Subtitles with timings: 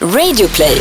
[0.00, 0.76] Radioplay.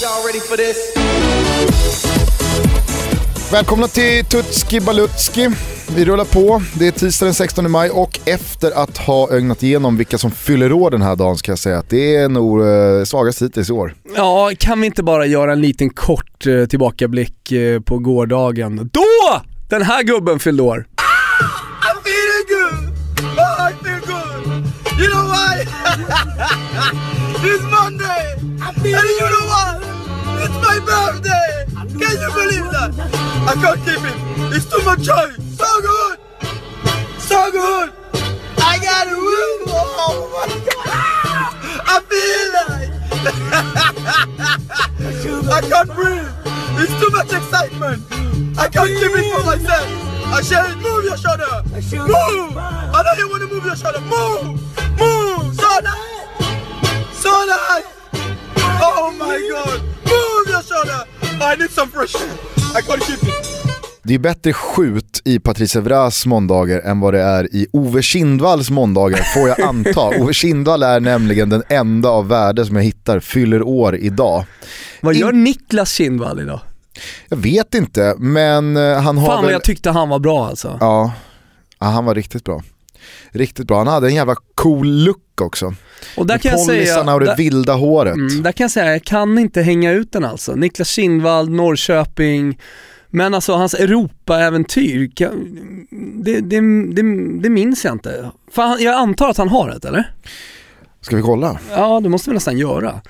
[0.00, 0.76] Y'all ready for this?
[3.50, 5.48] Välkomna till Tutski Balutski.
[5.96, 6.62] Vi rullar på.
[6.74, 10.72] Det är tisdag den 16 maj och efter att ha ögnat igenom vilka som fyller
[10.72, 13.72] år den här dagen ska jag säga att det är nog eh, svagast hittills i
[13.72, 13.94] år.
[14.16, 18.90] Ja, kan vi inte bara göra en liten kort eh, tillbakablick eh, på gårdagen?
[18.92, 19.42] Då!
[19.68, 20.86] Den här gubben fyllde år.
[21.82, 22.88] I'm feeling good.
[23.38, 24.46] Oh, I feel good.
[25.00, 25.66] You know why?
[27.48, 28.22] it's Monday.
[28.68, 29.42] and you know?
[30.44, 31.64] It's my birthday.
[31.72, 32.90] Can you believe that?
[33.46, 34.16] I can't keep it.
[34.56, 35.30] It's too much joy.
[35.54, 36.18] So good.
[37.20, 37.92] So good.
[38.58, 39.64] I got a woo.
[39.68, 41.54] Oh my god.
[41.86, 42.90] I feel like.
[45.52, 46.32] I can't breathe.
[46.80, 48.02] It's too much excitement.
[48.58, 49.86] I can't keep it for myself.
[50.32, 51.62] I said, move your shoulder.
[51.70, 52.56] Move.
[52.56, 54.00] I know you want to move your shoulder.
[54.00, 54.60] Move.
[54.98, 55.54] Move.
[55.54, 56.26] So nice.
[57.12, 58.01] So nice.
[58.80, 59.80] Oh my god.
[60.04, 61.00] Move your shoulder.
[61.54, 62.32] I need some fresh air.
[62.78, 63.48] I can't keep it.
[64.04, 68.70] Det är bättre skjut i Patrice Evras måndagar än vad det är i Ove Kindvalls
[68.70, 70.00] måndagar får jag anta.
[70.20, 74.44] Ove Kindvall är nämligen den enda av värde som jag hittar fyller år idag.
[75.00, 76.60] Vad gör In- Niklas Kindvall idag?
[77.28, 79.52] Jag vet inte men eh, han har Fan vad väl...
[79.52, 80.76] jag tyckte han var bra alltså.
[80.80, 81.12] Ja.
[81.78, 82.62] ja, han var riktigt bra.
[83.30, 85.74] Riktigt bra, han hade en jävla cool look också.
[86.16, 87.14] Och där Med kan jag säga...
[87.14, 88.14] och det där- vilda håret.
[88.14, 90.54] Mm, där kan jag säga, jag kan inte hänga ut den alltså.
[90.54, 92.58] Niklas Kindvall, Norrköping,
[93.10, 95.10] men alltså hans Europa-äventyr,
[96.24, 96.60] det, det,
[96.94, 97.02] det,
[97.42, 98.30] det minns jag inte.
[98.52, 100.10] Fan, jag antar att han har ett eller?
[101.00, 101.58] Ska vi kolla?
[101.70, 103.00] Ja, det måste vi nästan göra.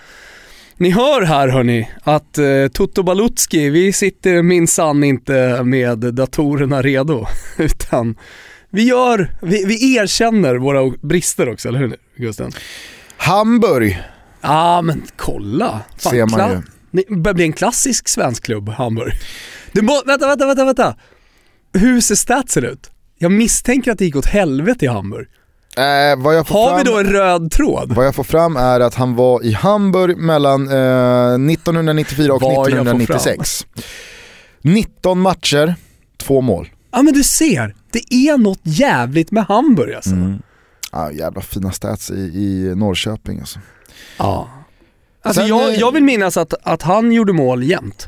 [0.77, 7.27] Ni hör här hörni att eh, Toto Balutski, vi sitter minsann inte med datorerna redo,
[7.59, 8.15] utan
[8.71, 12.53] vi gör, vi, vi erkänner våra brister också, eller hur Gusten?
[13.17, 14.03] Hamburg
[14.41, 15.81] Ja men kolla.
[15.99, 16.63] Fan, ser man ju.
[16.91, 19.13] Ni börjar bli en klassisk svensk klubb, Hamburg.
[19.73, 20.95] Du må, vänta, vänta, vänta, vänta.
[21.75, 22.91] Hur ser statsen ut?
[23.19, 25.29] Jag misstänker att det gick åt helvete i Hamburg.
[25.77, 27.93] Eh, Har fram, vi då en röd tråd?
[27.93, 32.51] vad jag får fram är att han var i Hamburg mellan eh, 1994 och Vad
[32.51, 33.67] jag får 1996.
[34.63, 35.75] 19 matcher,
[36.19, 36.69] två mål.
[36.93, 40.11] Ja men du ser, det är något jävligt med Hamburg alltså.
[40.95, 43.59] Ah, jävla fina stats i, i Norrköping alltså.
[44.19, 44.49] Ja.
[45.23, 48.07] Alltså Sen, jag, eh, jag vill minnas att, att han gjorde mål jämt.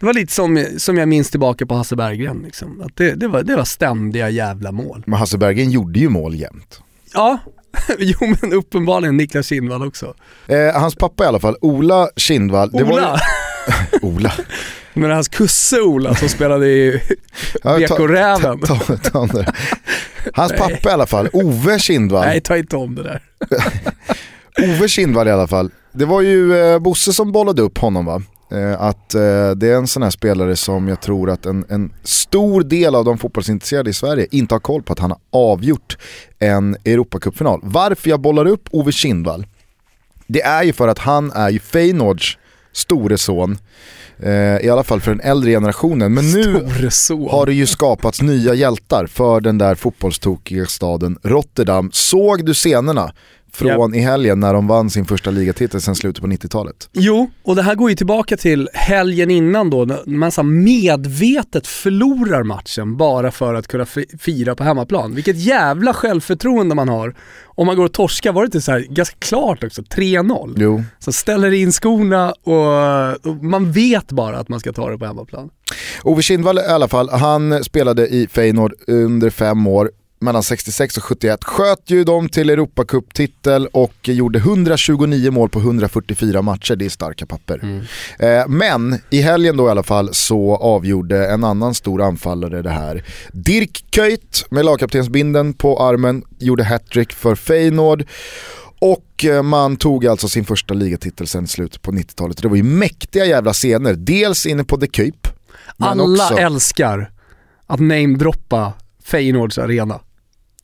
[0.00, 2.80] Det var lite som, som jag minns tillbaka på Hasse Berggren liksom.
[2.80, 5.02] Att det, det, var, det var ständiga jävla mål.
[5.06, 6.80] Men Hasse Bergen gjorde ju mål jämt.
[7.14, 7.38] Ja,
[7.98, 10.14] jo men uppenbarligen Niklas Kindvall också.
[10.46, 12.70] Eh, hans pappa i alla fall, Ola Kindvall.
[12.70, 13.20] det var Ola!
[14.02, 14.32] Ola.
[14.94, 17.02] Men hans kusse Ola som spelade i
[17.64, 18.60] Ja, ta- BK-räven.
[18.60, 19.44] ta- ta- ta
[20.34, 22.26] Hans pappa i alla fall, Ove Kindvall.
[22.26, 23.22] Nej, ta inte om det där.
[24.76, 25.70] Ove Kindvall i alla fall.
[25.92, 28.22] Det var ju eh, Bosse som bollade upp honom va?
[28.52, 31.92] Eh, att eh, det är en sån här spelare som jag tror att en, en
[32.02, 35.98] stor del av de fotbollsintresserade i Sverige inte har koll på att han har avgjort
[36.38, 37.60] en Europacupfinal.
[37.62, 39.46] Varför jag bollar upp Ove Kindvall,
[40.26, 42.38] det är ju för att han är ju Feyenoords
[42.72, 43.58] store son.
[44.22, 46.14] Eh, I alla fall för den äldre generationen.
[46.14, 46.52] Men nu
[47.30, 51.90] har det ju skapats nya hjältar för den där fotbollstokiga staden Rotterdam.
[51.92, 53.12] Såg du scenerna
[53.52, 56.88] från i helgen när de vann sin första ligatitel sedan slutet på 90-talet?
[56.92, 61.66] Jo, och det här går ju tillbaka till helgen innan då, när man så medvetet
[61.66, 65.14] förlorar matchen bara för att kunna fi- fira på hemmaplan.
[65.14, 67.14] Vilket jävla självförtroende man har.
[67.44, 70.54] Om man går och torskar, var det inte så här ganska klart också, 3-0.
[70.56, 70.82] Jo.
[70.98, 75.06] Så ställer in skorna och, och man vet bara att man ska ta det på
[75.06, 75.50] hemmaplan.
[76.02, 79.90] Ove Kindvall i alla fall, han spelade i Feyenoord under fem år.
[80.22, 86.42] Mellan 66 och 71 sköt ju dem till Europacup-titel och gjorde 129 mål på 144
[86.42, 87.82] matcher, det är starka papper.
[88.18, 92.70] Eh, men i helgen då i alla fall så avgjorde en annan stor anfallare det
[92.70, 93.04] här.
[93.32, 98.04] Dirk Kuyt med lagkaptensbinden på armen gjorde hattrick för Feyenoord.
[98.78, 102.42] Och eh, man tog alltså sin första ligatitel sen slutet på 90-talet.
[102.42, 105.28] Det var ju mäktiga jävla scener, dels inne på The Cape.
[105.78, 107.12] Alla också, älskar
[107.66, 108.72] att namedroppa
[109.04, 110.00] Feyenoords arena.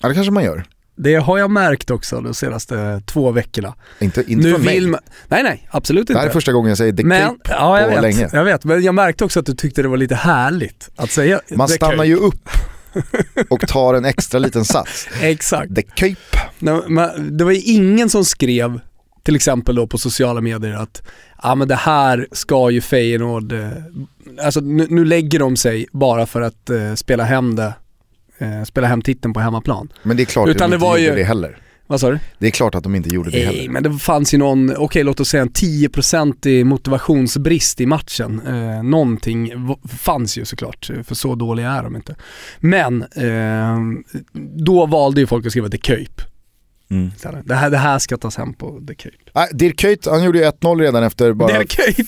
[0.07, 0.65] Ja det kanske man gör.
[0.97, 3.75] Det har jag märkt också de senaste två veckorna.
[3.99, 4.75] Inte, inte nu från mig.
[4.75, 5.01] vill man...
[5.29, 6.21] Nej nej, absolut Det inte.
[6.21, 8.29] här är första gången jag säger The men, Cape ja, jag på vet, länge.
[8.33, 11.41] jag vet, men jag märkte också att du tyckte det var lite härligt att säga
[11.57, 12.49] Man stannar ju upp
[13.49, 15.09] och tar en extra liten sats.
[15.23, 15.75] Exakt.
[15.75, 16.17] The Cape.
[16.59, 18.81] Nej, men Det var ju ingen som skrev,
[19.23, 21.03] till exempel då på sociala medier att
[21.43, 23.69] ja men det här ska ju Feyenoord, eh,
[24.45, 27.75] alltså nu, nu lägger de sig bara för att eh, spela hem det,
[28.39, 29.89] eh, spela hem titeln på hemmaplan.
[30.03, 31.59] Men det är klart Utan att de det inte var gjorde ju- det heller.
[31.89, 32.19] Vad sa du?
[32.39, 33.71] Det är klart att de inte gjorde det Nej, heller.
[33.71, 38.43] men det fanns ju någon, okej låt oss säga en 10% i motivationsbrist i matchen.
[38.47, 39.53] Eh, någonting
[39.89, 42.15] fanns ju såklart, för så dåliga är de inte.
[42.61, 43.77] Men eh,
[44.57, 46.23] då valde ju folk att skriva The Cape.
[46.91, 47.11] Mm.
[47.45, 49.17] Det här, det här ska tas hem på The Cape.
[49.35, 52.03] Nej, Dirk Kuyt, han gjorde ju 1-0 redan efter bara The Cape!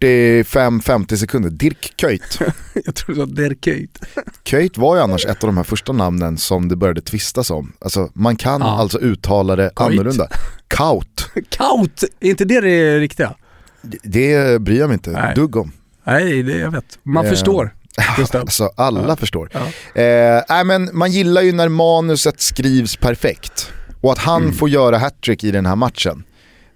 [0.00, 1.50] 45-50 sekunder.
[1.50, 2.38] Dirk Kuyt.
[2.84, 4.22] Jag tror det var Cape.
[4.42, 7.72] Kuyt var ju annars ett av de här första namnen som det började tvistas om.
[7.80, 8.66] Alltså man kan Ja.
[8.78, 9.80] alltså uttala det Kuyt.
[9.80, 10.28] annorlunda.
[10.68, 12.04] Kaut, Kaut!
[12.20, 13.34] Är inte det det riktiga?
[13.82, 15.34] det- det bryr jag mig inte Nej.
[15.34, 15.72] dugg om.
[16.04, 16.98] Nej, det jag vet.
[17.02, 17.74] Man Eh, förstår.
[18.34, 19.16] Alltså alla Ja.
[19.16, 19.50] förstår.
[19.52, 20.00] Ja.
[20.02, 23.70] Eh, nej, men man gillar ju när manuset skrivs perfekt.
[24.00, 24.54] Och att han Mm.
[24.54, 26.24] får göra hattrick i den här matchen.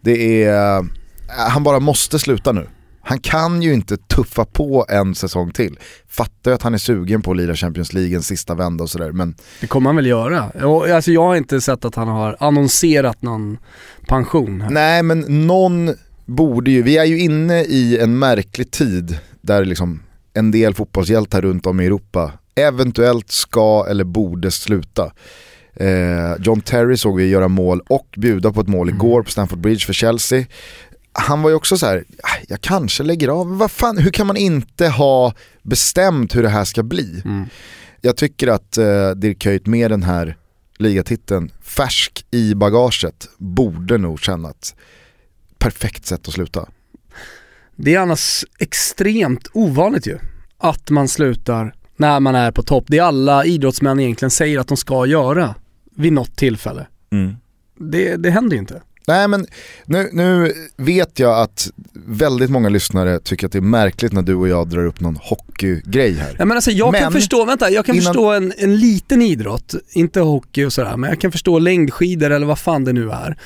[0.01, 0.85] Det är, eh,
[1.51, 2.67] han bara måste sluta nu.
[3.07, 5.79] Han kan ju inte tuffa på en säsong till.
[6.09, 8.91] Fattar ju att han är sugen på att lira Champions League en sista vända och
[8.91, 10.51] sådär men Det kommer han väl göra.
[10.95, 13.59] Alltså jag har inte sett att han har annonserat någon
[14.09, 14.61] pension.
[14.61, 14.71] här.
[14.71, 15.95] nej men någon
[16.25, 20.03] borde ju, vi är ju inne i en märklig tid där liksom
[20.35, 25.13] en del fotbollshjältar runt om i Europa eventuellt ska eller borde sluta.
[25.77, 29.59] Eh, John Terry såg vi göra mål och bjuda på ett mål igår på Stamford
[29.59, 30.45] Bridge för Chelsea.
[31.13, 34.27] Han var ju också så här, "Ah, jag kanske lägger av, vad fan, hur kan
[34.27, 35.33] man inte ha
[35.63, 37.23] bestämt hur det här ska bli?
[37.25, 37.45] Mm.
[38.01, 40.37] Jag tycker att eh, Dirk Kuyt med den här
[40.79, 44.75] ligatiteln färsk i bagaget borde nog känna att
[45.59, 46.69] perfekt sätt att sluta.
[47.77, 50.19] Det är annars extremt ovanligt ju.
[50.59, 52.85] Att man slutar när man är på topp.
[52.89, 55.55] Det är alla idrottsmän egentligen säger att de ska göra
[55.97, 56.87] vid något tillfälle.
[57.79, 58.83] Det, det händer ju inte.
[59.07, 59.47] Nej men
[59.85, 61.71] nu, nu vet jag att
[62.07, 65.17] väldigt många lyssnare tycker att det är märkligt när du och jag drar upp någon
[65.23, 66.37] hockeygrej här.
[66.39, 69.23] Ja, men alltså jag kan Men- förstå, vänta, jag kan innan- förstå en, en liten
[69.23, 73.11] idrott, inte hockey och sådär, men jag kan förstå längdskidor eller vad fan det nu
[73.11, 73.37] är.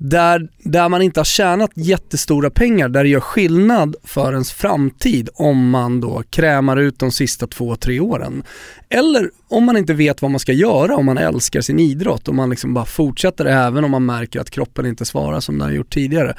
[0.00, 5.28] Där, där man inte har tjänat jättestora pengar, där det gör skillnad för ens framtid
[5.34, 8.42] om man då krämar ut de sista två, tre åren.
[8.88, 12.34] Eller om man inte vet vad man ska göra, om man älskar sin idrott och
[12.34, 15.74] man liksom bara fortsätter även om man märker att kroppen inte svarar som den har
[15.74, 16.36] gjort tidigare.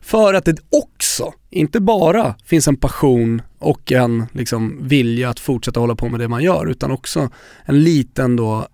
[0.00, 5.80] För att det också, inte bara finns en passion och en liksom vilja att fortsätta
[5.80, 7.30] hålla på med det man gör, utan också
[7.64, 8.66] en liten då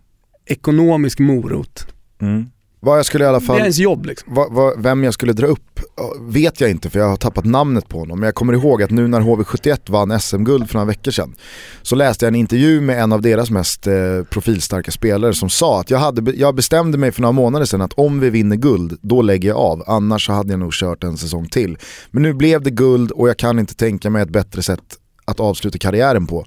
[0.46, 1.86] ekonomisk morot.
[2.20, 2.46] Mm.
[2.80, 4.34] Vad jag skulle i alla Det är fall, ens jobb liksom.
[4.34, 5.80] vad, vad, vem jag skulle dra upp
[6.20, 8.20] vet jag inte för jag har tappat namnet på honom.
[8.20, 11.34] Men jag kommer ihåg att nu när HV71 vann SM-guld för några veckor sedan
[11.82, 13.94] så läste jag en intervju med en av deras mest eh,
[14.30, 17.92] profilstarka spelare som sa att jag, hade, jag bestämde mig för några månader sedan att
[17.92, 19.84] om vi vinner guld, då lägger jag av.
[19.86, 21.78] Annars så hade jag nog kört en säsong till.
[22.10, 24.80] Men nu blev det guld och jag kan inte tänka mig ett bättre sätt
[25.24, 26.44] att avsluta karriären på.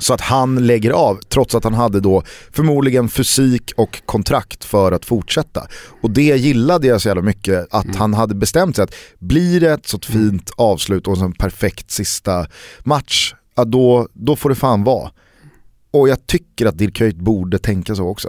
[0.00, 4.92] Så att han lägger av, trots att han hade då förmodligen fysik och kontrakt för
[4.92, 5.66] att fortsätta.
[6.02, 9.72] Och det gillade jag så jävla mycket, att han hade bestämt sig att blir det
[9.72, 12.46] ett så fint avslut och en perfekt sista
[12.84, 15.10] match, ja, då, då får det fan vara.
[15.90, 18.28] Och jag tycker att Dirk Kuyt borde tänka så också.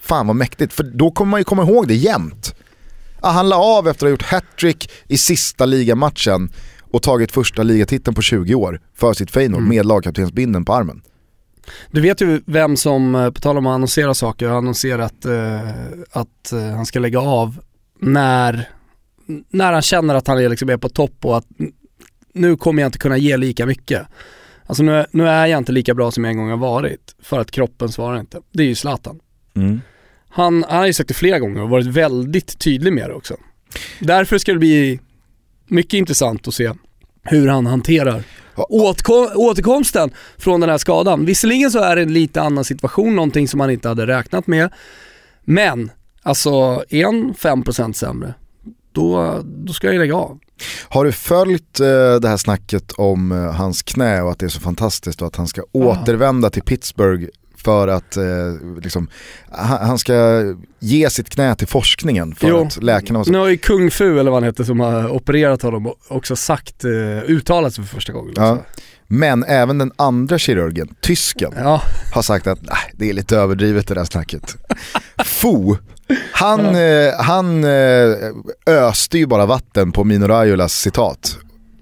[0.00, 2.54] Fan vad mäktigt, för då kommer man ju komma ihåg det jämt.
[3.20, 6.52] Han la av efter att ha gjort hattrick i sista ligamatchen
[6.94, 11.02] och tagit första ligatiteln på 20 år för sitt Feyenoord med lagkaptensbindeln på armen.
[11.90, 15.68] Du vet ju vem som, eh, på tal om att annonsera saker, har annonserat eh,
[16.10, 17.60] att eh, han ska lägga av
[18.00, 18.68] när,
[19.50, 21.46] när han känner att han är, liksom är på topp och att
[22.32, 24.02] nu kommer jag inte kunna ge lika mycket.
[24.66, 27.40] Alltså nu, nu är jag inte lika bra som jag en gång har varit för
[27.40, 28.40] att kroppen svarar inte.
[28.52, 29.20] Det är ju Zlatan.
[30.28, 33.36] Han, han har ju sagt det flera gånger och varit väldigt tydlig med det också.
[34.00, 35.00] Därför ska det bli
[35.66, 36.72] mycket intressant att se
[37.24, 38.24] hur han hanterar
[38.56, 41.24] åtkom, återkomsten från den här skadan.
[41.24, 44.72] Visserligen så är det en lite annan situation, någonting som man inte hade räknat med.
[45.44, 45.90] Men,
[46.22, 48.34] alltså är han 5% sämre,
[48.92, 50.38] då, då ska jag lägga av.
[50.88, 51.86] Har du följt eh,
[52.20, 55.36] det här snacket om eh, hans knä och att det är så fantastiskt och att
[55.36, 57.26] han ska återvända till Pittsburgh
[57.64, 58.24] för att eh,
[58.82, 59.08] liksom,
[59.50, 60.42] han, ska
[60.78, 62.66] ge sitt knä till forskningen för Jo.
[62.66, 65.08] att läkarna var så Nu har ju Kung Fu eller vad han heter som har
[65.08, 66.90] opererat honom också sagt, eh,
[67.30, 68.34] uttalat sig för första gången.
[68.36, 68.52] Ja.
[68.52, 68.64] också.
[69.06, 73.88] Men även den andra kirurgen, tysken, Ja, har sagt att nej, det är lite överdrivet
[73.88, 74.56] det där snacket.
[75.24, 75.76] Fo,
[76.32, 78.16] han, eh, han eh,
[78.66, 81.38] öste ju bara vatten på Mino Raiolas citat.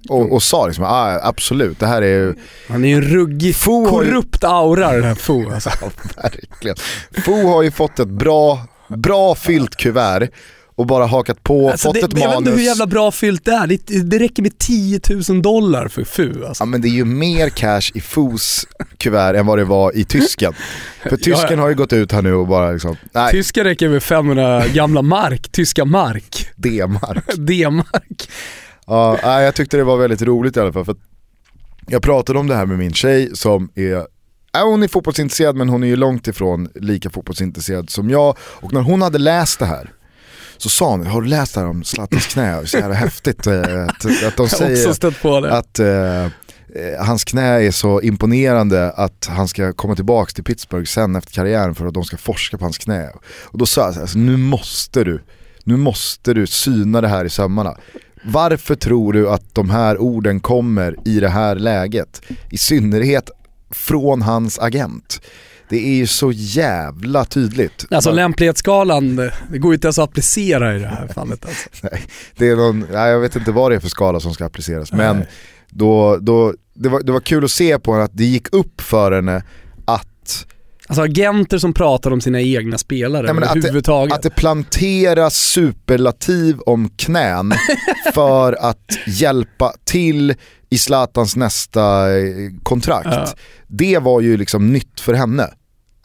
[0.08, 2.34] Och, och sa liksom, ah, absolut, det här är
[2.68, 5.70] Han är ju en ruggig, Fo ju- korrupt aura den här Fo alltså.
[5.80, 5.90] Ja,
[6.22, 6.76] verkligen.
[7.24, 10.28] Fo har ju fått ett bra, bra fyllt kuvert
[10.74, 12.60] och bara hakat på, Alltså fått det, ett jag vet inte manus.
[12.60, 13.66] hur jävla bra fyllt det är.
[13.66, 16.62] Det, det räcker med 10 000 dollar för Fu alltså.
[16.62, 18.66] Ja men det är ju mer cash i Fos
[18.98, 20.52] kuvert än vad det var i tysken.
[21.02, 21.60] För tysken ja.
[21.60, 25.02] har ju gått ut här nu och bara liksom, nej, Tyska räcker med 500 gamla
[25.02, 26.48] mark, tyska mark.
[26.56, 27.24] D-mark.
[27.36, 28.28] D-mark.
[29.22, 30.84] Ja, jag tyckte det var väldigt roligt i alla fall.
[30.84, 30.96] För
[31.86, 34.06] jag pratade om det här med min tjej som är
[34.54, 38.36] Ja, hon är fotbollsintresserad men hon är ju långt ifrån lika fotbollsintresserad som jag.
[38.40, 39.90] Och när hon hade läst det här
[40.56, 42.42] så sa hon, har du läst det här om Zlatans knä?
[42.42, 46.30] Det är Så jävla häftigt eh, att, att de säger att eh, eh,
[46.98, 51.74] hans knä är så imponerande att han ska komma tillbaka till Pittsburgh sen efter karriären
[51.74, 53.10] för att de ska forska på hans knä.
[53.44, 55.22] Och då sa jag alltså, nu måste du,
[55.64, 57.76] nu måste du syna det här i sömmarna.
[58.24, 62.22] Varför tror du att de här orden kommer i det här läget?
[62.50, 63.30] I synnerhet
[63.70, 65.20] från hans agent.
[65.68, 67.86] Det är ju så jävla tydligt.
[67.90, 69.16] Alltså Bara- lämplighetsskalan,
[69.50, 71.68] det går ju inte ens att applicera i det här fallet alltså.
[71.92, 72.02] Nej,
[72.36, 74.92] det är någon, nej, jag vet inte vad det är för skala som ska appliceras.
[74.92, 75.28] Men Nej.
[75.70, 78.80] då, då, det, var, det var kul att se på henne att det gick upp
[78.80, 79.42] för henne
[79.84, 80.46] att,
[80.92, 84.14] Alltså agenter som pratar om sina egna spelare Nej, men att det- överhuvudtaget.
[84.14, 87.52] att det planteras superlativ om knän
[88.14, 90.34] för att hjälpa till
[90.70, 92.24] i Zlatans nästa eh,
[92.62, 93.06] kontrakt.
[93.10, 93.26] Ja.
[93.66, 95.50] Det var ju liksom nytt för henne.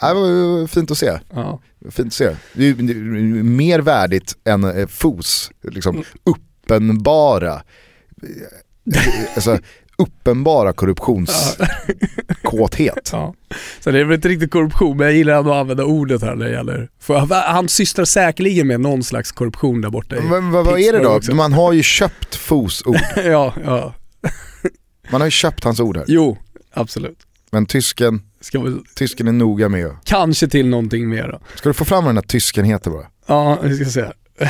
[0.01, 1.19] Det var fint att se.
[1.33, 1.61] ja.
[1.91, 2.35] Fint att se.
[2.53, 7.61] Det är det är mer värdigt än eh, FOS, liksom uppenbara, eh,
[9.35, 9.57] alltså,
[9.97, 13.09] uppenbara korruptionskåthet.
[13.11, 13.33] Ja.
[13.79, 16.35] Så det är väl inte riktigt korruption, men jag gillar ändå att använda ordet här
[16.35, 16.89] när det gäller...
[16.99, 17.19] För
[17.51, 20.99] han sysslar säkerligen med någon slags korruption där borta i Men vad, vad är det
[20.99, 21.09] då?
[21.09, 21.35] också.
[21.35, 22.97] Man har ju köpt FOS ord.
[23.25, 23.93] Ja, ja.
[25.11, 26.05] Man har ju köpt hans ord här.
[26.07, 26.37] Jo,
[26.73, 27.17] absolut.
[27.51, 28.21] Men tysken,
[28.53, 31.39] väl tysken är noga med att- kanske till någonting mer då.
[31.55, 33.05] Ska du få fram vad den här tysken heter bara?
[33.25, 34.05] Ja, vi ska se.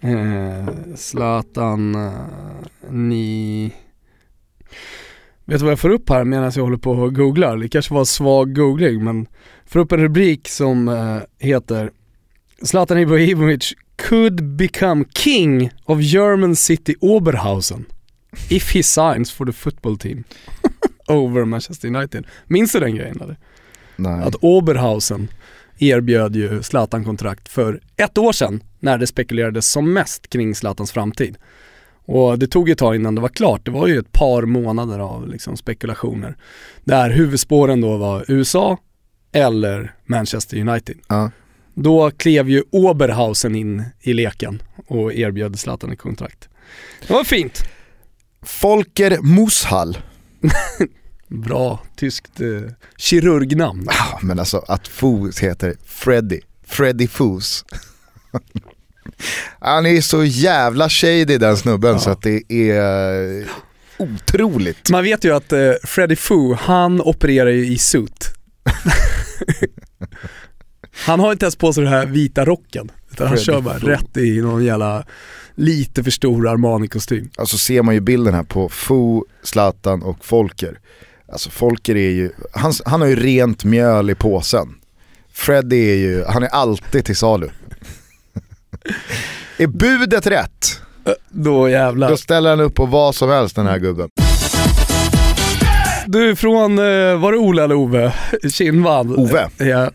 [0.00, 3.72] Eh, Zlatan, eh, ni...
[5.44, 7.56] Vet du vad jag får upp här medan jag håller på och googlar?
[7.56, 9.26] Det kanske var svag googling men
[9.66, 11.90] får upp en rubrik som eh, heter
[12.62, 17.84] Zlatan Ibrahimovic could become king of German city Oberhausen
[18.48, 20.24] if he signs for the football team
[21.08, 22.26] over Manchester United.
[22.46, 23.36] Minns du den grejen eller?
[23.96, 24.22] Nej.
[24.22, 25.28] att Oberhausen
[25.78, 30.92] erbjöd ju Zlatan kontrakt för ett år sedan när det spekulerades som mest kring Zlatans
[30.92, 31.36] framtid.
[32.04, 34.98] Och det tog ett tag innan det var klart, det var ju ett par månader
[34.98, 36.36] av liksom spekulationer.
[36.84, 38.78] Där huvudspåren då var USA
[39.32, 40.96] eller Manchester United.
[41.08, 41.30] Ja.
[41.74, 46.48] Då klev ju Oberhausen in i leken och erbjöd Zlatan ett kontrakt.
[47.06, 47.62] Det var fint.
[48.42, 49.98] Folker Mushall.
[51.28, 53.88] Bra tyskt eh, kirurgnamn.
[53.88, 57.64] Ah, men alltså att Fos heter Freddy, Freddy Foos.
[59.60, 61.98] Han är så jävla shady den snubben Ja.
[61.98, 63.48] så att det är
[63.96, 64.90] otroligt.
[64.90, 68.28] Man vet ju att eh, Freddy Foo, han opererar ju i suit.
[70.92, 73.78] han har inte ens på sig den här vita rocken, utan han Freddy kör bara
[73.80, 73.86] Foo.
[73.88, 75.04] rätt i någon jävla
[75.54, 77.30] lite för stor Armani-kostym.
[77.38, 80.78] Alltså ser man ju bilden här på Fo, Zlatan och Folker.
[81.32, 84.74] Alltså Folker är ju, han, han har ju rent mjöl i påsen.
[85.32, 87.48] Freddy är ju, han är alltid till salu.
[89.56, 90.80] är budet rätt,
[91.28, 92.08] Då jävlar.
[92.10, 94.08] då ställer han upp på vad som helst den här gubben.
[96.06, 98.12] Du, från, eh, var det Ola eller Ove
[98.52, 99.16] Kinnvall?
[99.16, 99.48] Ove.
[99.58, 99.90] Ja.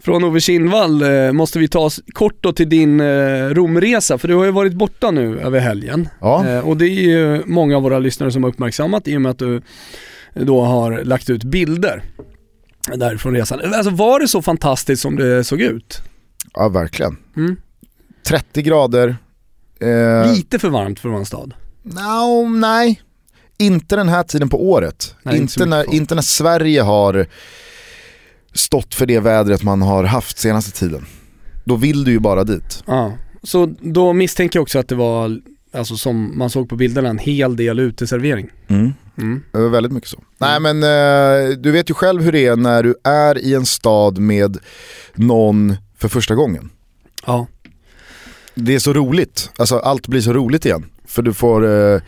[0.00, 4.28] Från Ove Kinnvall eh, måste vi ta oss kort då till din eh, Romresa, för
[4.28, 6.08] du har ju varit borta nu över helgen.
[6.20, 6.48] Ja.
[6.48, 9.30] Eh, och det är ju många av våra lyssnare som har uppmärksammat i och med
[9.30, 9.62] att du
[10.34, 12.02] då har lagt ut bilder
[12.96, 13.60] därifrån resan.
[13.74, 16.02] Alltså var det så fantastiskt som det såg ut?
[16.54, 17.16] Ja verkligen.
[17.36, 17.56] Mm.
[18.26, 19.16] 30 grader.
[19.80, 21.54] Eh, Lite för varmt för en stad.
[21.82, 23.02] no, nej,
[23.58, 25.14] inte den här tiden på året.
[25.22, 27.26] Nej, inte inte, när, inte när Sverige har
[28.52, 31.06] stått för det vädret man har haft senaste tiden.
[31.64, 32.82] Då vill du ju bara dit.
[32.86, 33.12] Ja.
[33.42, 35.40] Så då misstänker jag också att det var,
[35.72, 38.50] alltså som man såg på bilderna, en hel del uteservering.
[38.68, 38.92] Mm.
[39.52, 40.22] Det var väldigt mycket så.
[40.38, 43.66] Nej men eh, du vet ju själv hur det är när du är i en
[43.66, 44.58] stad med
[45.14, 46.70] någon för första gången.
[47.26, 47.46] Ja.
[48.54, 50.84] Det är så roligt, alltså allt blir så roligt igen.
[51.04, 52.00] För du får eh,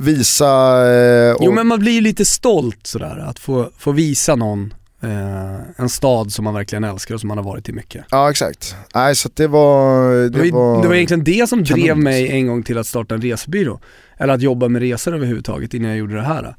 [0.00, 0.46] visa...
[0.92, 4.74] Eh, och, Jo men man blir ju lite stolt sådär, att få, få visa någon
[5.02, 8.04] eh, en stad som man verkligen älskar och som man har varit i mycket.
[8.10, 8.76] Ja exakt.
[8.94, 10.12] Nej så det var...
[10.14, 12.36] Det, Det var, det var egentligen det som kanon, drev mig alltså.
[12.36, 13.80] en gång till att starta en resebyrå.
[14.18, 16.54] Eller att jobba med resor överhuvudtaget innan jag gjorde det här.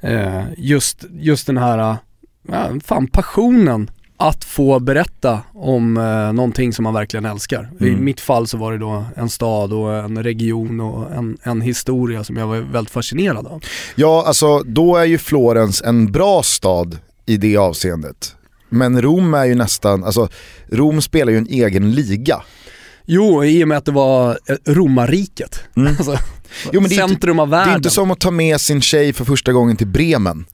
[0.00, 1.96] Eh, just, just den här,
[2.48, 7.70] ja, fan passionen att få berätta om eh, någonting som man verkligen älskar.
[7.80, 8.04] I Mm.
[8.04, 12.24] mitt fall så var det då en stad och en region och en, en historia
[12.24, 13.62] som jag var väldigt fascinerad av.
[13.94, 18.34] Ja alltså då är ju Florens en bra stad i det avseendet.
[18.68, 20.28] Men Rom är ju nästan, alltså
[20.72, 22.42] Rom spelar ju en egen liga.
[23.06, 25.60] Jo, i och med att det var eh, romarriket.
[25.74, 26.70] Alltså, Mm.
[26.72, 27.72] Jo, men det är inte- centrum av Det världen.
[27.72, 30.44] är inte som att ta med sin tjej för första gången till Bremen.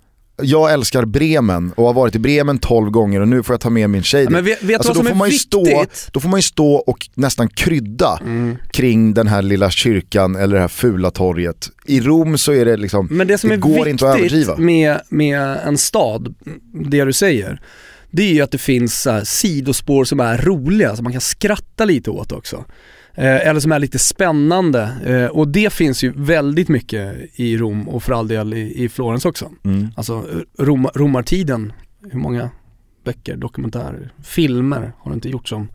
[0.42, 3.70] Jag älskar Bremen och har varit i Bremen 12 gånger och nu får jag ta
[3.70, 4.52] med min tjej Ja, men dit.
[4.56, 6.08] vet, vet Alltså, då får man ju stå, viktigt?
[6.12, 8.56] Då får man ju stå och nästan krydda Mm.
[8.72, 11.68] kring den här lilla kyrkan eller det här fula torget.
[11.86, 14.56] I Rom så är det liksom, Men det som är går inte att överdriva.
[14.56, 16.34] med, med en stad,
[16.90, 17.60] det du säger,
[18.10, 21.20] det är ju att det finns så här, sidospår som är roliga, som man kan
[21.20, 22.64] skratta lite åt också.
[23.18, 24.90] Eh, eller som är lite spännande.
[25.04, 28.88] Eh, och det finns ju väldigt mycket i Rom och för all del i, i
[28.88, 29.50] Florens också.
[29.64, 29.88] Mm.
[29.96, 30.24] Alltså
[30.58, 31.72] Rom, romartiden,
[32.10, 32.50] hur många
[33.04, 35.68] böcker, dokumentärer, filmer har det inte gjorts om,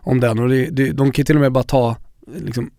[0.00, 0.38] om den.
[0.38, 1.96] Och det, det, de kan till och med bara ta
[2.36, 2.70] liksom,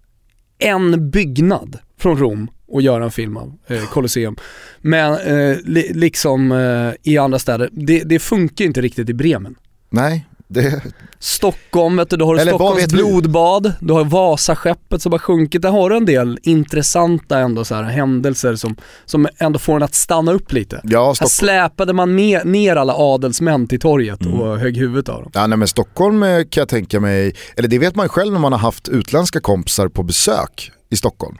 [0.57, 4.35] en byggnad från Rom och göra en film av, eh, Colosseum.
[4.81, 9.13] Men eh, li, liksom eh, i andra städer, det, det funkar ju inte riktigt i
[9.13, 9.55] Bremen.
[9.89, 10.82] Nej, det,
[11.20, 12.96] Stockholm, vet du, då har du Eller Stockholms vet du?
[12.96, 17.75] blodbad, du har Vasaskeppet som har sjunkit, där har du en del intressanta ändå så
[17.75, 18.75] här händelser som,
[19.06, 20.82] som ändå får en att stanna upp lite.
[20.84, 24.42] ja, Här släpade man med, ner alla adelsmän till torget Mm.
[24.42, 25.32] och högg huvudet av dem.
[25.34, 28.40] ja, nej, men Stockholm eh, kan jag tänka mig, eller det vet man själv när
[28.40, 31.38] man har haft utländska kompisar på besök i Stockholm.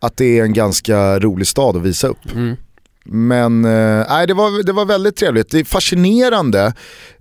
[0.00, 2.18] Att det är en ganska rolig stad att visa upp.
[3.08, 5.50] Men eh, det, var, det var väldigt trevligt.
[5.50, 6.72] Det är fascinerande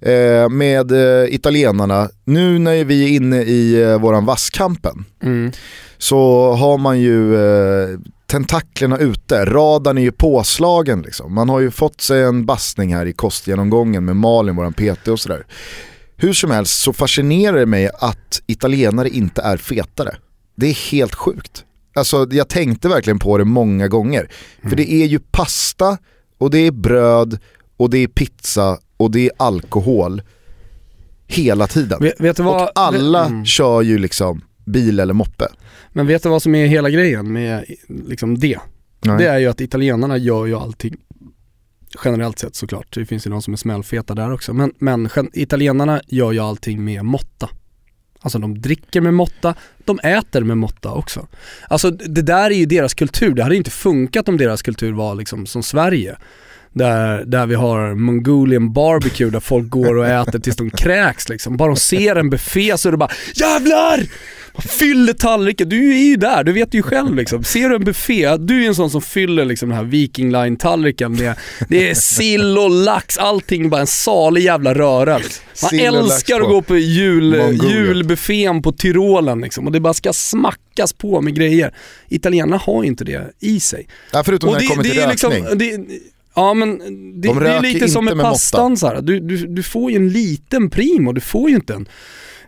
[0.01, 2.09] eh, med eh, italienarna.
[2.25, 5.51] Nu när vi är inne i eh, våran vasskampen Mm.
[5.97, 11.33] så har man ju eh, tentaklerna ute, radarn är ju påslagen liksom.
[11.35, 15.19] Man har ju fått sig en bassning här i kostgenomgången med Malin, våran PT och
[15.19, 15.45] sådär.
[16.17, 20.15] Hur som helst så fascinerar det mig att italienare inte är fetare.
[20.55, 21.63] Det är helt sjukt.
[21.97, 24.29] Alltså jag tänkte verkligen på det många gånger.
[24.69, 25.97] För det är ju pasta
[26.37, 27.39] och det är bröd
[27.77, 30.21] och det är pizza och det är alkohol
[31.27, 31.99] hela tiden.
[32.01, 33.45] Vet, vet du vad, Och alla vet- mm.
[33.45, 35.47] kör ju liksom bil eller moppe.
[35.93, 38.59] Men vet du vad som är hela grejen med liksom det?
[39.01, 39.17] Nej.
[39.17, 40.95] Det är ju att italienarna gör ju allting
[42.05, 44.53] Generellt sett såklart, det finns ju de som är smällfeta där också.
[44.53, 47.49] Men, men italienarna gör ju allting med måtta.
[48.21, 51.27] Alltså de dricker med måtta, de äter med måtta också.
[51.67, 54.93] Alltså det där är ju deras kultur, det hade ju inte funkat om deras kultur
[54.93, 56.17] var liksom som Sverige.
[56.77, 61.57] Där, där vi har Mongolian barbecue där folk går och äter tills de kräks liksom.
[61.57, 64.07] Bara de ser en buffé så är det bara JÄVLAR!
[64.59, 67.43] Fyller tallriken, du är ju där, du vet ju själv liksom.
[67.43, 71.17] Ser du en buffé, du är en sån som fyller liksom den här Viking Line-tallriken
[71.17, 71.35] med,
[71.69, 75.17] det är sill och lax, allting bara en salig jävla röra.
[75.17, 75.45] Liksom.
[75.61, 80.13] Man och älskar att gå på jul, julbuffén på Tyrolen liksom och det bara ska
[80.13, 81.73] smackas på med grejer.
[82.09, 83.87] Italienarna har ju inte det i sig.
[84.13, 85.43] Ja, förutom när det, kommer till är rökning.
[85.43, 85.77] liksom, det,
[86.37, 86.77] Ja men
[87.21, 89.01] det, De det är lite som med med pastan så här.
[89.01, 91.87] Du, du, du får ju en liten primo, du får ju inte en,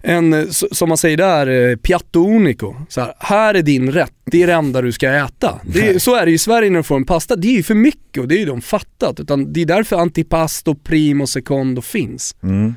[0.02, 2.76] en eh, som man säger där, eh, piatto unico.
[2.90, 5.60] Så här, här är din rätt, det är det enda du ska äta.
[5.64, 7.58] Det är, så är det ju i Sverige när du får en pasta, det är
[7.58, 9.20] ju för mycket och det är ju de fattat.
[9.20, 12.36] Utan det är därför antipasto, primo, secondo finns.
[12.44, 12.76] Mm.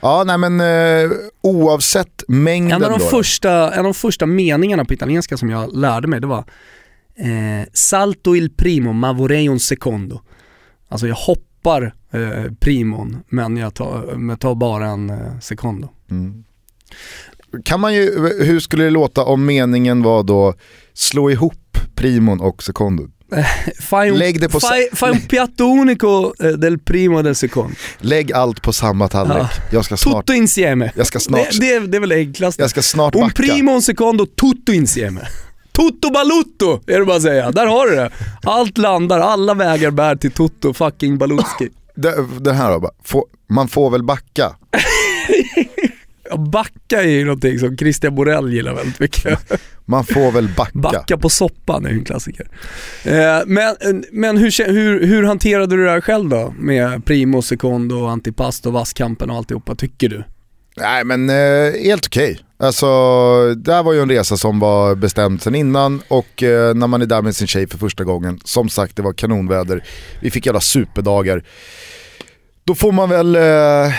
[0.00, 1.10] Ja, nej men eh,
[1.40, 3.10] oavsett mängden En av, de då.
[3.10, 6.44] första, en av de första meningarna på italienska som jag lärde mig det var
[7.16, 10.20] eh, Salto il primo ma vorrei un secondo.
[10.92, 15.88] Alltså jag hoppar eh, primon men jag tar, men tar bara en eh, secondo.
[16.10, 16.44] Mm.
[17.64, 20.54] Kan man ju, hur skulle det låta om meningen var då
[20.94, 23.06] slå ihop primon och secondo?
[23.80, 27.74] Fai un, Lägg det på fai, fai un piatto unico eh, del primo del secondo.
[27.98, 29.36] Lägg allt på samma tallrik.
[29.38, 29.48] Ja.
[29.72, 30.92] Jag ska snart, Tutto insieme.
[30.96, 32.62] jag ska snart, Det, det, är- det är väl det enklaste.
[32.62, 33.42] jag ska snart Un backa.
[33.42, 35.20] primo, un secondo, tutto insieme.
[35.72, 37.50] Tutto balutto, är det bara att säga.
[37.50, 38.10] Där har du det.
[38.42, 41.68] Allt landar, alla vägar bär till Tutto fucking Balutski.
[41.94, 44.56] Det- Den här då, bara, få, man får väl backa.
[46.52, 49.38] Backa är ju någonting som Christian Borell gillar väldigt mycket.
[49.84, 50.78] Man får väl backa.
[50.78, 52.48] Backa på soppan är ju en klassiker.
[53.04, 53.76] Eh, men
[54.12, 56.54] men hur, hur, hur hanterade du det här själv då?
[56.58, 60.24] Med primo, secondo, antipasto, vasskampen och alltihopa, tycker du?
[60.76, 62.38] Nej men eh, helt okej.
[62.62, 62.86] Alltså
[63.54, 67.02] det här var ju en resa som var bestämd sedan innan och eh, när man
[67.02, 69.84] är där med sin tjej för första gången, som sagt det var kanonväder,
[70.20, 71.44] vi fick jävla superdagar.
[72.64, 73.94] Då får, man väl, eh,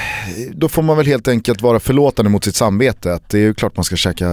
[0.54, 3.14] då får man väl helt enkelt vara förlåtande mot sitt samvete.
[3.14, 4.28] Att det är ju klart man ska käka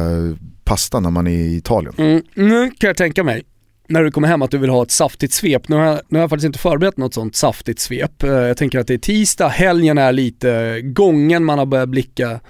[0.65, 1.95] pasta när man är i Italien.
[1.99, 3.43] Mm, nu kan jag tänka mig,
[3.89, 5.69] när du kommer hem att du vill ha ett saftigt svep.
[5.69, 8.23] Nu har, jag, nu har jag faktiskt inte förberett något sånt saftigt svep.
[8.23, 12.41] Eh, jag tänker att det är tisdag, helgen är lite gången man har börjat blicka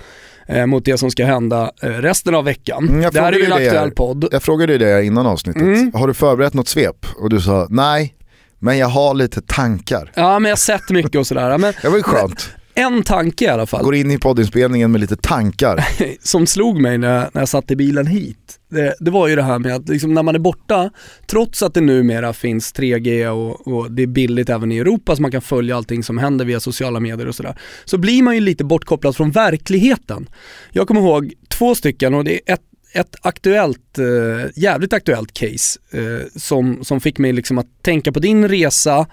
[0.51, 2.89] eh, mot det som ska hända eh, resten av veckan.
[2.89, 4.29] Mm, det här är ju en aktuell podd.
[4.33, 5.63] Jag frågade ju det innan avsnittet.
[5.63, 5.93] Mm.
[5.95, 7.07] Har du förberett något svep?
[7.17, 8.15] Och du sa nej,
[8.59, 10.13] men jag har lite tankar.
[10.15, 11.59] Ja men jag har sett mycket och sådär.
[11.59, 12.51] Men Det var ju skönt.
[12.81, 13.85] En tanke i alla fall.
[13.85, 15.89] Går in i poddinspelningen med lite tankar.
[16.27, 19.43] som slog mig när, när jag satt i bilen hit, det, det var ju det
[19.43, 20.91] här med att liksom när man är borta,
[21.27, 25.23] trots att det numera finns 3G och, och det är billigt även i Europa så
[25.23, 28.41] man kan följa allting som händer via sociala medier och sådär, så blir man ju
[28.41, 30.29] lite bortkopplad från verkligheten.
[30.71, 32.61] Jag kommer ihåg två stycken och det är ett
[32.93, 38.21] ett aktuellt, eh, jävligt aktuellt case eh, som, som fick mig liksom att tänka på
[38.21, 39.07] din resa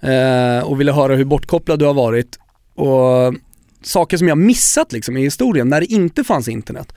[0.00, 2.38] eh, och ville höra hur bortkopplad du har varit
[2.76, 3.34] och
[3.82, 6.92] saker som jag missat liksom i historien när det inte fanns internet.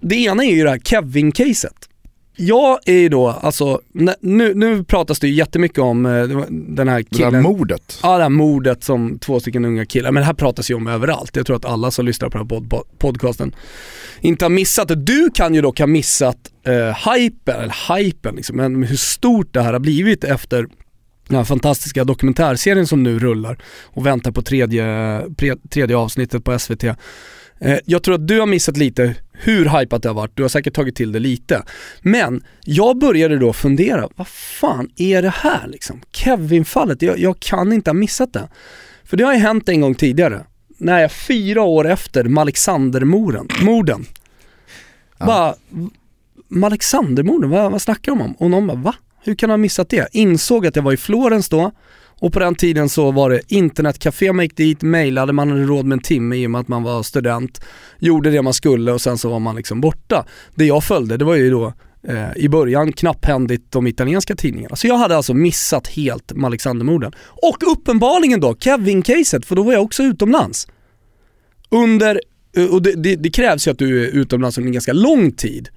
[0.00, 1.88] Det ena är ju det här Kevin-caset.
[2.38, 3.80] Jag är ju då, alltså,
[4.20, 7.32] nu, nu pratas det ju jättemycket om eh, den här Det killen.
[7.32, 7.98] där mordet.
[8.02, 10.86] Ja det här mordet som två stycken unga killar, men det här pratas ju om
[10.86, 11.36] överallt.
[11.36, 13.54] Jag tror att alla som lyssnar på den här pod- podcasten
[14.20, 14.94] inte har missat det.
[14.94, 19.62] Du kan ju dock ha missat eh, hypen, eller hypen liksom, men hur stort det
[19.62, 20.66] här har blivit efter
[21.28, 24.84] den här fantastiska dokumentärserien som nu rullar och väntar på tredje,
[25.20, 26.84] pre- tredje avsnittet på SVT.
[26.84, 30.48] Eh, jag tror att du har missat lite hur hypat det har varit, du har
[30.48, 31.62] säkert tagit till det lite.
[32.02, 36.00] Men jag började då fundera, vad fan är det här liksom?
[36.12, 38.48] Kevin-fallet, jag, jag kan inte ha missat det.
[39.04, 40.44] För det har ju hänt en gång tidigare,
[40.78, 44.04] när jag fyra år efter Malexandermorden, morden,
[45.18, 45.26] Ja.
[45.26, 45.54] bara,
[46.48, 48.32] Malexandermorden, vad, vad snackar de om?
[48.32, 48.94] Och någon bara, va?
[49.26, 50.08] Hur kan han ha missat det?
[50.12, 51.72] Insåg att jag var i Florens då
[52.20, 55.86] och på den tiden så var det internetcafé, man gick dit, mejlade, man hade råd
[55.86, 57.60] med en timme i och med att man var student,
[57.98, 60.26] gjorde det man skulle och sen så var man liksom borta.
[60.54, 61.72] Det jag följde, det var ju då
[62.08, 64.76] eh, i början knapphändigt de italienska tidningarna.
[64.76, 67.12] Så jag hade alltså missat helt Alexandermorden.
[67.42, 70.68] Och uppenbarligen då Kevin-caset, för då var jag också utomlands.
[71.70, 72.20] Under,
[72.56, 75.32] eh, och det, det, det krävs ju att du är utomlands under en ganska lång
[75.32, 75.68] tid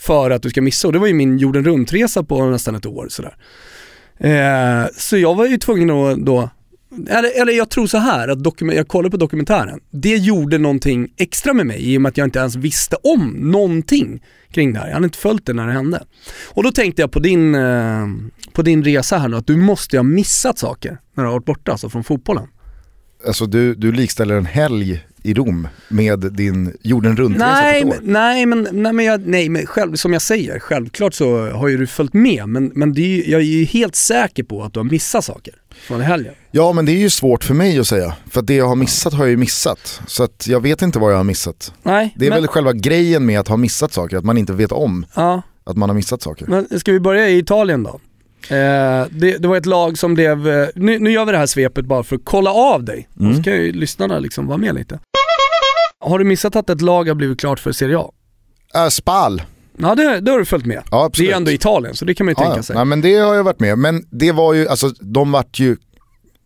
[0.00, 2.86] för att du ska missa och det var ju min jorden runt-resa på nästan ett
[2.86, 3.36] år sådär.
[4.18, 6.50] Eh, så jag var ju tvungen att då,
[7.08, 11.08] eller, eller jag tror så här att dokument, jag kollade på dokumentären, det gjorde någonting
[11.16, 14.78] extra med mig i och med att jag inte ens visste om någonting kring det
[14.78, 14.86] här.
[14.86, 16.04] Jag hade inte följt det när det hände.
[16.48, 18.06] Och då tänkte jag på din, eh,
[18.52, 21.34] på din resa här nu, att du måste ju ha missat saker när du har
[21.34, 22.46] varit borta, alltså från fotbollen.
[23.26, 28.00] Alltså du, du likställer en helg i Rom med din jorden runt-resa Nej, på ett
[28.00, 28.04] år.
[28.06, 31.76] nej, men, nej, men, jag, nej, men själv, som jag säger, självklart så har ju
[31.78, 34.72] du följt med, men, men det är ju, jag är ju helt säker på att
[34.74, 35.54] du har missat saker
[35.86, 36.34] från helgen.
[36.50, 38.14] Ja men det är ju svårt för mig att säga.
[38.30, 40.00] För att det jag har missat har jag ju missat.
[40.06, 41.72] Så att jag vet inte vad jag har missat.
[41.82, 44.52] Nej, Det är men, väl själva grejen med att ha missat saker, att man inte
[44.52, 46.46] vet om ja, att man har missat saker.
[46.46, 48.00] men ska vi börja i Italien då?
[48.48, 51.46] Eh, det, det var ett lag som blev, eh, nu, nu gör vi det här
[51.46, 53.08] svepet bara för att kolla av dig.
[53.20, 53.36] Mm.
[53.36, 54.98] så kan ju lyssnarna liksom vara med lite.
[56.04, 58.10] Har du missat att ett lag har blivit klart för Serie A?
[58.74, 59.42] Äh, Spal,
[59.78, 60.82] Ja det, det har du följt med.
[60.90, 62.62] ja Det är ändå Italien så det kan man ju ja, tänka ja.
[62.62, 62.76] sig.
[62.76, 65.76] Nej, men det har jag varit med Men det var ju, alltså de vart ju,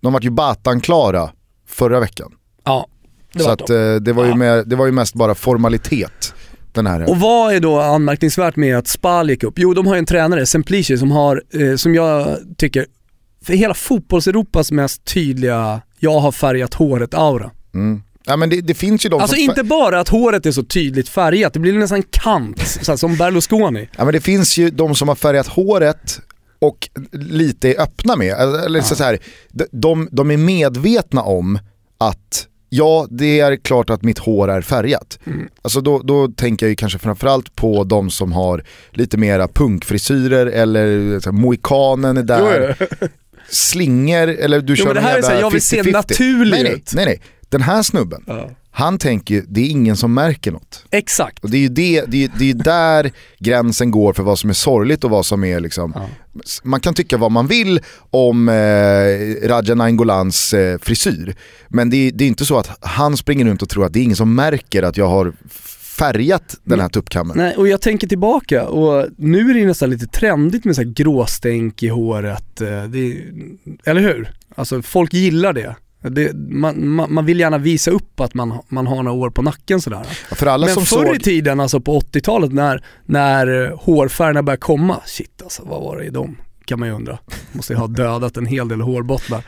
[0.02, 1.30] de vart ju Batan-klara
[1.68, 2.32] förra veckan.
[2.64, 2.86] Ja,
[3.32, 3.94] det Så var att de.
[3.94, 4.36] eh, det, var ju Ja.
[4.36, 6.33] med, det var ju mest bara formalitet
[6.74, 9.54] den här Och vad är då anmärkningsvärt med att Spal gick upp?
[9.58, 12.86] Jo, de har ju en tränare, Semplici, som har, eh, som jag tycker,
[13.44, 17.50] för hela fotbollseuropas mest tydliga, jag har färgat håret-aura.
[17.74, 18.02] mm.
[18.26, 19.42] Ja men det, det finns ju de Alltså som...
[19.44, 23.16] inte bara att håret är så tydligt färgat, det blir nästan kant, så här, som
[23.16, 23.88] Berlusconi.
[23.96, 26.20] Ja men det finns ju de som har färgat håret
[26.58, 28.34] och lite är öppna med,
[28.64, 29.18] eller så så här,
[29.70, 31.58] de, de är medvetna om
[31.98, 35.18] att ja, det är klart att mitt hår är färgat.
[35.26, 35.48] Mm.
[35.62, 40.46] Alltså då, då tänker jag ju kanske framförallt på de som har lite mera punkfrisyrer
[40.46, 42.76] eller så här, mohikanen är där,
[43.48, 45.92] slingor eller du Jo, kör men det här är så här, jag vill se 50-50.
[45.92, 46.92] naturlig nej, nej, ut.
[46.94, 47.22] nej.
[47.48, 48.24] Den här snubben,
[48.76, 50.84] han tänker ju, det är ingen som märker något.
[50.90, 51.44] Exakt.
[51.44, 54.50] Och det är ju det, det är, det är där gränsen går för vad som
[54.50, 56.08] är sorgligt och vad som är liksom, Ja.
[56.64, 58.54] man kan tycka vad man vill om eh,
[59.48, 61.34] Raja Naingolans eh, frisyr.
[61.68, 64.00] Men det är, det är inte så att han springer runt och tror att det
[64.00, 65.32] är ingen som märker att jag har
[65.98, 67.36] färgat den här tuppkammen.
[67.36, 70.88] Nej, och jag tänker tillbaka och nu är det nästan lite trendigt med så här
[70.90, 73.16] gråstänk i håret, eh, det,
[73.84, 74.30] eller hur?
[74.54, 75.76] Alltså folk gillar det.
[76.10, 79.42] Det man, man, man vill gärna visa upp att man, man har några år på
[79.42, 80.06] nacken sådär.
[80.30, 84.60] För alla Men som förr i såg, tiden, alltså på 80-talet när, när hårfärgerna började
[84.60, 86.36] komma, shit alltså vad var det i dem?
[86.66, 87.18] kan man ju undra.
[87.52, 89.42] Måste ju ha dödat en hel del hårbottnar.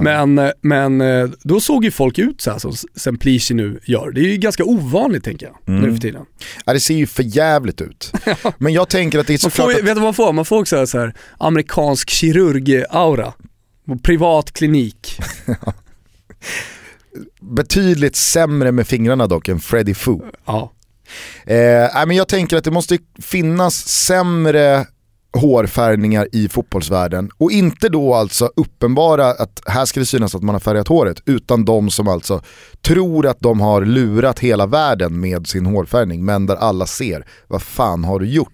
[0.00, 4.10] Men, eh, men eh, då såg ju folk ut så här som Semplici nu gör.
[4.10, 5.82] Det är ju ganska ovanligt tänker jag, Mm.
[5.82, 6.24] nu för tiden.
[6.66, 8.12] Ja, det ser ju för jävligt ut.
[8.58, 10.32] Men jag tänker att det är Man får, att vet du vad man får?
[10.32, 13.32] Man får också så här amerikansk kirurg-aura.
[14.02, 15.18] Privat klinik.
[17.40, 20.22] betydligt sämre med fingrarna dock än Freddy Foo.
[20.44, 20.72] Ja.
[21.44, 24.86] Eh, men jag tänker att det måste finnas sämre
[25.32, 30.54] hårfärgningar i fotbollsvärlden och inte då alltså uppenbara att här ska det synas att man
[30.54, 32.42] har färgat håret utan de som alltså
[32.82, 37.62] tror att de har lurat hela världen med sin hårfärgning men där alla ser vad
[37.62, 38.52] fan har du gjort.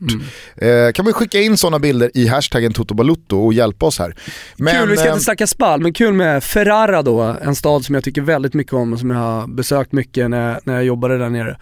[0.57, 4.17] Eh, kan vi skicka in sådana bilder i hashtaggen Totobalutto och hjälpa oss här.
[4.57, 7.95] Men, kul, vi ska inte snacka spall, men kul med Ferrara då, en stad som
[7.95, 11.19] jag tycker väldigt mycket om och som jag har besökt mycket när, när jag jobbade
[11.19, 11.57] där nere.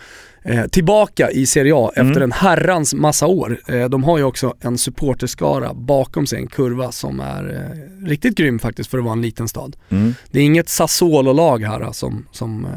[0.47, 2.09] Eh, tillbaka i Serie A Mm.
[2.09, 3.61] efter en herrans massa år.
[3.69, 7.55] Eh, de har ju också en supporterskara bakom sig, en kurva som är
[8.03, 9.77] eh, riktigt grym faktiskt för att vara en liten stad.
[9.89, 10.15] mm.
[10.31, 12.71] Det är inget Sassuolo-lag här eh, som, som eh,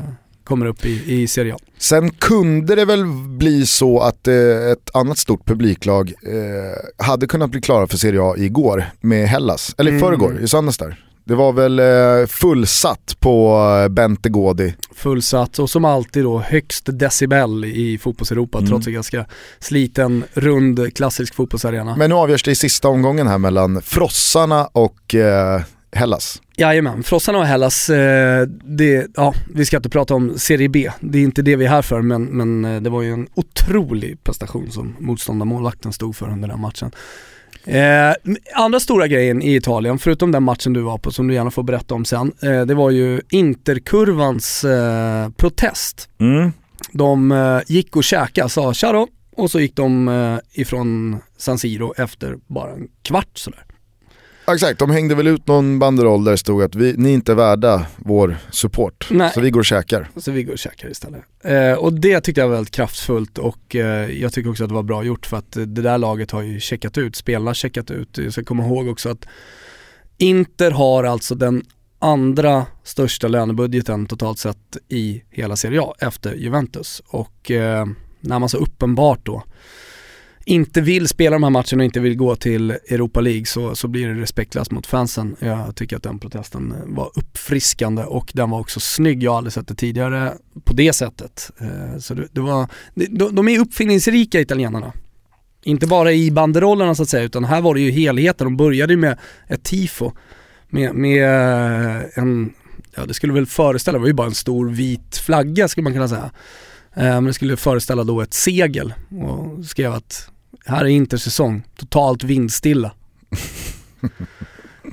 [0.44, 1.58] kommer upp i, i Serie A.
[1.78, 3.06] Sen kunde det väl
[3.38, 4.36] bli så att eh,
[4.72, 9.76] ett annat stort publiklag eh, hade kunnat bli klara för Serie A igår med Hellas,
[9.78, 10.08] eller i Mm.
[10.10, 11.04] förrgår, i söndags där.
[11.28, 14.74] Det var väl eh, fullsatt på eh, Bente Godi.
[14.96, 18.70] fullsatt och som alltid då högst decibel i fotbolls-Europa Mm.
[18.70, 19.26] trots en ganska
[19.60, 21.96] sliten, rund, klassisk fotbollsarena.
[21.96, 25.62] Men nu avgörs det i sista omgången här mellan Frossarna och eh,
[25.92, 26.42] Hellas.
[26.58, 31.18] Jajamän, Frossarna och Hellas, eh, det, ja, vi ska inte prata om Serie B, det
[31.20, 34.24] är inte det vi är här för men, men eh, det var ju en otrolig
[34.24, 36.92] prestation som motståndarmålvakten stod för under den matchen.
[37.68, 38.14] Eh,
[38.56, 41.64] andra stora grejen i Italien, förutom den matchen du var på som du gärna får
[41.64, 46.10] berätta om sen, eh, det var ju Interkurvans eh, protest.
[46.92, 51.60] De eh, gick och käkade, sa tja då, och så gick de eh, ifrån San
[51.60, 53.64] Siro efter bara en kvart sådär.
[54.52, 57.36] Exakt, de hängde väl ut någon banderoll där det stod att vi, ni är inte
[57.36, 59.08] värda vår support.
[59.12, 59.32] Nej.
[59.34, 60.10] Så vi går och käkar.
[60.16, 61.22] Så vi går och käkar istället.
[61.44, 64.76] Eh, och det tyckte jag var väldigt kraftfullt och eh, jag tycker också att det
[64.76, 67.92] var bra gjort för att det där laget har ju checkat ut, spelarna har checkat
[67.92, 68.18] ut.
[68.18, 69.26] Jag ska komma ihåg också att
[70.18, 71.64] Inter har alltså den
[72.00, 77.02] andra största lönebudgeten totalt sett i hela Serie A efter Juventus.
[77.08, 77.86] Och eh,
[78.20, 79.44] när man så uppenbart då
[80.48, 83.88] inte vill spela de här matcherna och inte vill gå till Europa League så, så
[83.88, 85.36] blir det respektlöst mot fansen.
[85.40, 89.24] Jag tycker att den protesten var uppfriskande och den var också snygg.
[89.24, 90.34] Jag har aldrig sett det tidigare
[90.64, 91.52] på det sättet.
[91.60, 94.94] Eh, så det, det var, de, de är uppfinningsrika italienarna.
[95.64, 98.46] Inte bara i banderollerna så att säga utan här var det ju helheten.
[98.46, 100.12] De började ju med ett tifo
[100.70, 102.54] med, med eh, en,
[102.96, 105.94] ja det skulle väl föreställa, det var ju bara en stor vit flagga skulle man
[105.94, 106.32] kunna säga.
[106.96, 110.32] Eh, men det skulle föreställa då ett segel och skrev att
[110.68, 112.92] här är intersäsong, totalt vindstilla.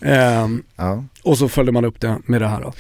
[0.03, 1.05] Ehm, Ja.
[1.23, 2.73] och så följde man upp det med det här då.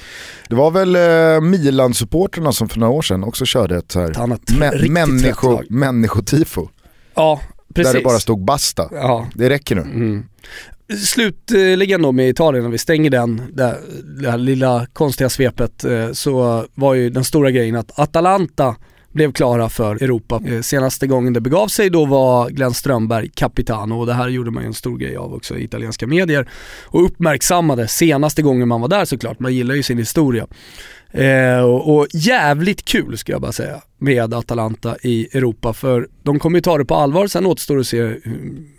[0.48, 4.16] Det var väl eh, Milan-supporterna som för några år sedan också körde ett här Ett
[4.18, 6.68] annat mä- människo, människotifo.
[7.14, 7.40] Ja,
[7.74, 7.92] precis.
[7.92, 8.88] Där det bara stod basta.
[8.92, 9.26] Ja.
[9.34, 9.80] Det räcker nu.
[9.82, 10.24] Mm.
[11.04, 13.78] Slutligen då med Italien, när vi stänger den, det,
[14.20, 18.76] det här lilla konstiga svepet, eh, så var ju den stora grejen att Atalanta
[19.14, 20.40] blev klara för Europa.
[20.46, 24.00] Eh, senaste gången det begav sig då var Glenn Strömberg Capitano.
[24.00, 26.48] och det här gjorde man ju en stor grej av också i italienska medier
[26.84, 30.46] och uppmärksammade senaste gången man var där såklart, man gillar ju sin historia.
[31.10, 36.38] Eh, och, och jävligt kul ska jag bara säga med Atalanta i Europa för de
[36.38, 38.20] kommer ju ta det på allvar, sen återstår det att se hur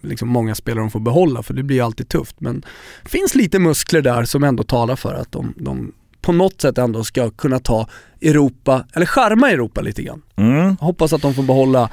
[0.02, 2.66] liksom, många spelare de får behålla för det blir ju alltid tufft men
[3.04, 5.92] det finns lite muskler där som ändå talar för att de, de
[6.26, 7.88] på något sätt ändå ska kunna ta
[8.22, 10.22] Europa, eller skärma Europa lite grann.
[10.38, 10.78] Mm.
[10.78, 11.90] Hoppas att de får behålla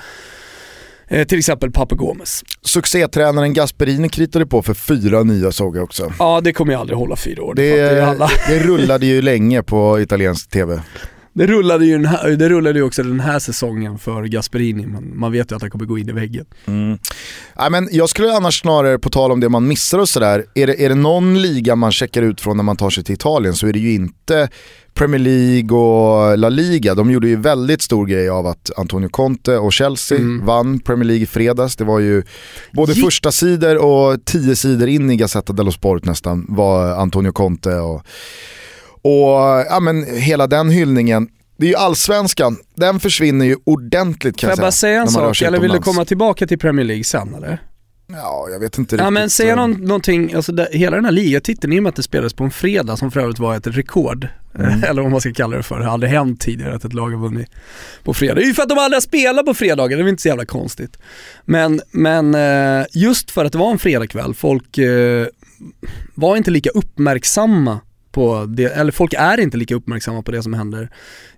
[1.08, 2.44] eh, till exempel Pape Gomes.
[2.62, 6.12] Succétränaren Gasperini kritade på för fyra nya såg jag också.
[6.18, 10.00] Ja det kommer jag aldrig hålla fyra år, det, Det, det rullade ju länge på
[10.00, 10.82] italiensk tv.
[11.34, 15.32] Det rullade ju, här, det rullade ju också den här säsongen för Gasperini, men man
[15.32, 16.44] vet ju att han kommer gå in i väggen.
[17.58, 20.66] Nej, men jag skulle annars snarare, på tal om det man missar och sådär, är
[20.66, 23.54] det, är det någon liga man checkar ut från när man tar sig till Italien
[23.54, 24.48] så är det ju inte
[24.94, 26.94] Premier League och La Liga.
[26.94, 30.46] De gjorde ju väldigt stor grej av att Antonio Conte och Chelsea Mm.
[30.46, 31.76] vann Premier League i fredags.
[31.76, 32.22] Det var ju
[32.72, 37.32] både Gick- första sidor och tio sidor in i Gazzetta dello Sport nästan var Antonio
[37.32, 38.02] Conte och,
[39.02, 41.28] och ja, men hela den hyllningen.
[41.56, 45.42] Det är ju allsvenskan, den försvinner ju ordentligt kan Får jag bara säga en sak,
[45.42, 47.62] eller vill du komma tillbaka till Premier League sen eller?
[48.06, 49.12] Ja, jag vet inte Ja riktigt.
[49.12, 51.96] men säga eh, någon, någonting, alltså det, hela den här ligatiteln, i och med att
[51.96, 54.84] det spelades på en fredag som för övrigt var ett rekord, Mm.
[54.84, 57.10] eller vad man ska kalla det för, det har aldrig hänt tidigare att ett lag
[57.10, 57.48] har vunnit
[58.04, 58.34] på fredag.
[58.34, 60.22] Det är ju för att de aldrig har spelat på fredagar, det är väl inte
[60.22, 60.98] så jävla konstigt.
[61.44, 65.26] Men, men eh, just för att det var en fredagkväll, folk eh,
[66.14, 67.80] var inte lika uppmärksamma
[68.12, 70.90] på det, eller folk är inte lika uppmärksamma på det som händer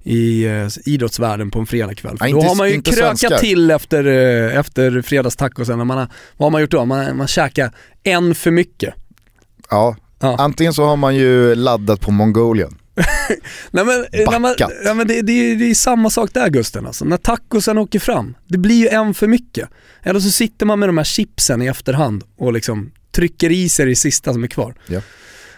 [0.02, 2.16] i eh, idrottsvärlden på en fredagkväll.
[2.20, 3.38] Ja, då har man ju krökat svenskar.
[3.38, 6.84] till efter, eh, efter fredagstacosen, man har, vad har man gjort då?
[6.84, 8.94] Man, man käkar en för mycket.
[9.70, 10.36] Ja, Ja.
[10.38, 12.78] antingen så har man ju laddat på Mongolian.
[13.70, 14.70] Nej men, nej, men, Backat.
[14.84, 17.04] nej, men det, det, är- det är samma sak där Gusten alltså.
[17.04, 19.68] När tacosen åker fram, det blir ju en för mycket.
[20.02, 23.86] Eller så sitter man med de här chipsen i efterhand och liksom trycker i sig
[23.86, 24.74] det sista som är kvar.
[24.86, 25.00] Ja.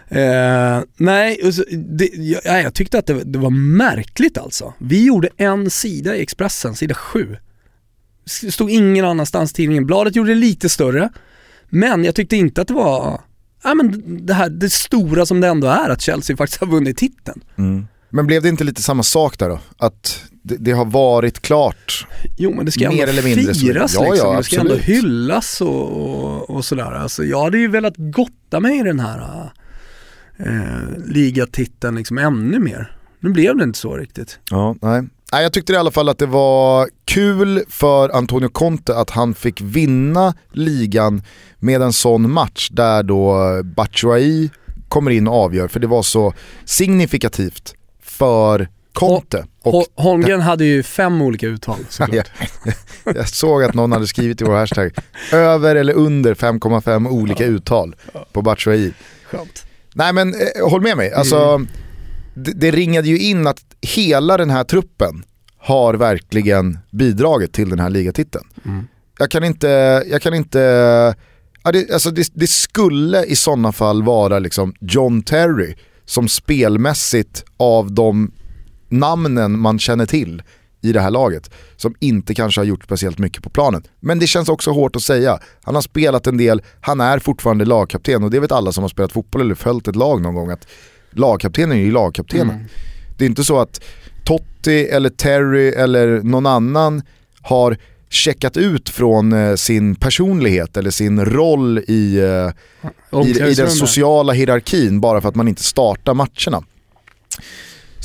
[0.09, 1.39] Eh, nej,
[1.71, 4.73] det, jag, jag tyckte att det, det var märkligt alltså.
[4.77, 7.37] Vi gjorde en sida i Expressen, sida 7.
[8.41, 9.85] Det stod ingen annanstans i tidningen.
[9.85, 11.09] Bladet gjorde det lite större,
[11.69, 13.21] men jag tyckte inte att det var
[13.63, 16.97] Ja men det här, det stora som det ändå är att Chelsea faktiskt har vunnit
[16.97, 17.43] titeln.
[18.09, 19.59] Men blev det inte lite samma sak där då?
[19.77, 22.07] Att det, det har varit klart?
[22.37, 25.61] Jo men det ska Mer ändå mindre firas Ja, ja, liksom, det ska ändå hyllas
[25.61, 26.91] och, och, och sådär.
[26.91, 29.51] Alltså, jag hade ju velat gotta mig i den här
[30.39, 32.97] eh, ligatiteln liksom ännu mer.
[33.19, 34.39] Nu blev det inte så riktigt.
[34.51, 35.01] Ja, nej.
[35.31, 35.43] nej.
[35.43, 39.61] Jag tyckte i alla fall att det var kul för Antonio Conte att han fick
[39.61, 41.21] vinna ligan
[41.59, 44.49] med en sån match där då Batshuayi
[44.89, 46.33] kommer in och avgör för det var så
[46.65, 49.45] signifikativt för Conte.
[49.63, 52.31] Och Hol- Holmgren hade ju fem olika uttal såklart.
[53.03, 54.91] jag såg att någon hade skrivit i vår hashtag,
[55.33, 57.95] över eller under 5,5 olika uttal
[58.33, 58.93] på Batshuayi.
[59.25, 59.65] Skönt.
[59.97, 61.67] Nej men eh, håll med mig, alltså, Mm.
[62.33, 65.23] det, det ringade ju in att hela den här truppen
[65.57, 68.45] har verkligen bidragit till den här ligatiteln.
[68.65, 68.87] Mm.
[69.19, 69.67] Jag kan inte,
[70.07, 70.59] jag kan inte,
[71.63, 77.43] ja, det, alltså det, det skulle i sådana fall vara liksom John Terry som spelmässigt
[77.57, 78.31] av de
[78.89, 80.43] namnen man känner till
[80.87, 83.83] i det här laget som inte kanske har gjort speciellt mycket på planen.
[83.99, 85.39] Men det känns också hårt att säga.
[85.63, 88.89] Han har spelat en del, han är fortfarande lagkapten och det vet alla som har
[88.89, 90.67] spelat fotboll eller följt ett lag någon gång att
[91.11, 92.49] lagkaptenen är ju lagkaptenen.
[92.49, 92.67] Mm.
[93.17, 93.81] Det är inte så att
[94.25, 97.01] Totti eller Terry eller någon annan
[97.41, 97.77] har
[98.09, 104.33] checkat ut från eh, sin personlighet eller sin roll i, eh, i, i den sociala
[104.33, 106.63] hierarkin bara för att man inte startar matcherna.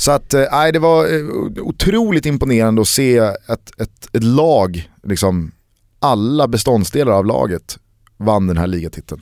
[0.03, 1.25] Så att, eh, nej det var eh,
[1.61, 5.51] otroligt imponerande att se ett, ett, ett lag, liksom
[5.99, 7.77] alla beståndsdelar av laget
[8.17, 9.21] vann den här ligatiteln.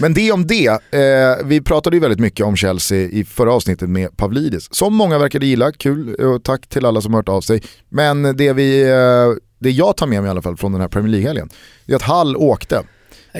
[0.00, 3.88] Men det om det, eh, vi pratade ju väldigt mycket om Chelsea i förra avsnittet
[3.88, 7.62] med Pavlidis, som många verkade gilla, kul och tack till alla som hört av sig.
[7.88, 10.88] Men det, vi, eh, det jag tar med mig i alla fall från den här
[10.88, 11.48] Premier League-helgen,
[11.86, 12.82] det är att Hall åkte.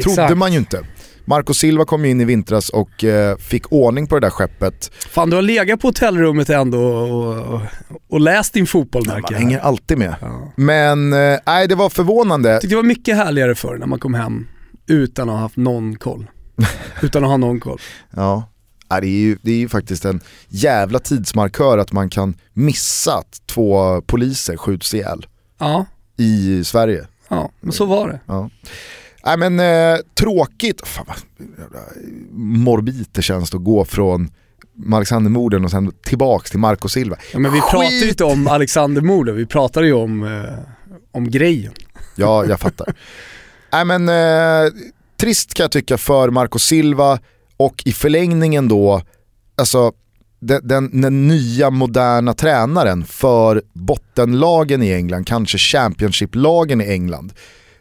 [0.03, 0.37] Trodde Exakt.
[0.37, 0.85] man ju inte.
[1.29, 4.91] Marco Silva kom in i vintras och eh, fick ordning på det där skeppet.
[5.11, 7.61] Fan du har legat på hotellrummet ändå och, och,
[8.09, 9.41] och läst din fotboll Man märker jag.
[9.41, 10.15] hänger alltid med.
[10.21, 10.53] Ja.
[10.57, 12.49] Men eh, nej, det var förvånande.
[12.51, 14.47] Jag tyckte det var mycket härligare förr när man kom hem
[14.87, 16.31] utan att ha haft någon koll.
[17.03, 17.79] utan att ha någon koll.
[18.17, 18.49] Ja.
[18.89, 23.41] Det, är ju, det är ju faktiskt en jävla tidsmarkör att man kan missa att
[23.47, 25.27] två poliser skjuts ihjäl
[25.59, 25.87] Ja,
[26.17, 27.07] i Sverige.
[27.29, 28.21] ja men så var det.
[28.27, 28.51] Ja.
[29.29, 31.17] Nej men eh, tråkigt, fan vad
[32.33, 34.31] morbid det känns att gå från
[34.93, 37.17] Alexander-morden och sen tillbaks till Marco Silva.
[37.33, 37.71] Ja, men vi Skit!
[37.71, 40.59] pratade ju inte om Alexander Morden, vi pratade ju om, eh,
[41.13, 41.73] om grejen.
[42.17, 42.95] Ja, jag fattar.
[43.73, 44.73] Nej men eh,
[45.21, 47.19] trist kan jag tycka för Marco Silva
[47.57, 49.03] och i förlängningen då,
[49.57, 49.93] alltså
[50.41, 57.33] den, den, den nya moderna tränaren för bottenlagen i England, kanske Championship-lagen i England.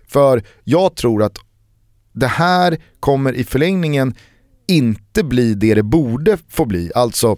[0.09, 1.37] För jag tror att
[2.13, 4.15] det här kommer i förlängningen
[4.67, 6.91] inte bli det det borde få bli.
[6.95, 7.37] Alltså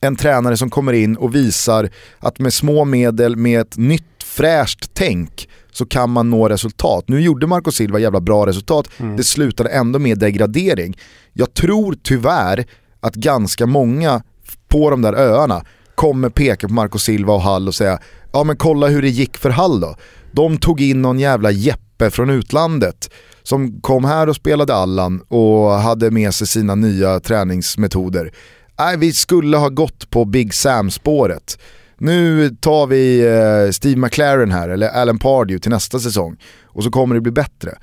[0.00, 4.90] en tränare som kommer in och visar att med små medel, med ett nytt fräscht
[4.92, 7.04] tänk så kan man nå resultat.
[7.08, 10.98] Nu gjorde Marco Silva jävla bra resultat, det slutade ändå med degradering.
[11.32, 12.66] Jag tror tyvärr
[13.00, 14.22] att ganska många
[14.68, 17.98] på de där öarna kommer peka på Marco Silva och Hall och säga
[18.32, 19.96] ja men kolla hur det gick för Hall då.
[20.32, 23.10] De tog in någon jävla Jeppe från utlandet
[23.42, 28.32] som kom här och spelade Allan och hade med sig sina nya träningsmetoder.
[28.78, 31.58] Nej, vi skulle ha gått på Big Sam-spåret.
[31.98, 36.90] Nu tar vi eh, Steve McLaren här, eller Alan Pardew till nästa säsong och så
[36.90, 37.78] kommer det bli bättre.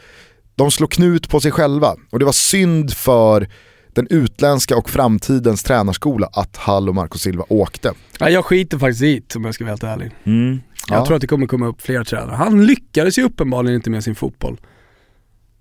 [0.55, 3.47] De slår knut på sig själva och det var synd för
[3.95, 7.93] den utländska och framtidens tränarskola att Hall och Marco Silva åkte.
[8.19, 10.11] Ja, jag skiter faktiskt i det om jag ska vara helt ärlig.
[10.23, 11.05] Jag Ja.
[11.05, 12.35] tror att det kommer komma upp fler tränare.
[12.35, 14.57] Han lyckades ju uppenbarligen inte med sin fotboll.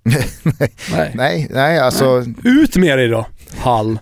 [0.92, 1.12] nej.
[1.14, 2.24] nej, nej alltså.
[2.44, 3.26] Ut med dig då,
[3.58, 3.98] Hall.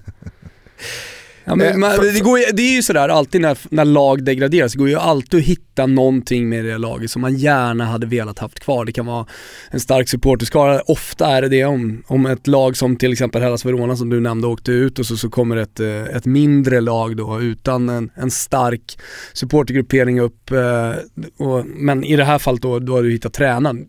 [1.45, 4.25] Ja, men, Eh, man, det, går, ju- det är ju sådär alltid när, när lag
[4.25, 8.07] degraderas, det går ju alltid att hitta någonting med det laget som man gärna hade
[8.07, 8.85] velat haft kvar.
[8.85, 9.27] Det kan vara
[9.71, 13.65] en stark supporterskara, ofta är det det om, om ett lag som till exempel Hellas
[13.65, 17.17] Verona som du nämnde åkte ut och så, så kommer ett, eh, ett mindre lag
[17.17, 18.99] då utan en, en stark
[19.33, 20.51] supportergruppering upp.
[20.51, 23.87] eh, Och, men i det här fallet då, då har du hittat tränaren.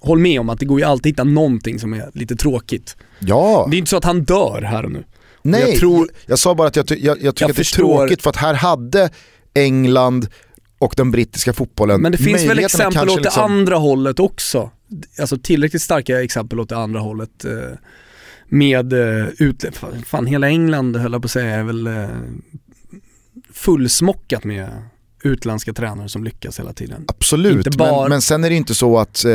[0.00, 2.96] Håll med om att det går ju alltid att hitta någonting som är lite tråkigt.
[3.18, 5.04] Ja, Det är inte så att han dör här och nu.
[5.44, 5.60] Nej.
[5.60, 7.98] jag Jag, tror- sa bara att jag, jag, jag tycker Jag att det är förstår.
[7.98, 9.10] tråkigt för att här hade
[9.54, 10.28] England
[10.78, 14.70] och den brittiska fotbollen Men det finns väl exempel åt det liksom- andra hållet också.
[15.20, 17.44] Alltså tillräckligt starka exempel åt det andra hållet.
[17.44, 17.50] eh,
[18.48, 22.08] Med eh, ut, fan, fan hela England höll jag på att säga är väl eh,
[23.52, 24.68] fullsmockat med
[25.24, 27.04] utländska tränare som lyckas hela tiden.
[27.08, 29.32] Absolut, bara- men, men sen är det inte så att eh,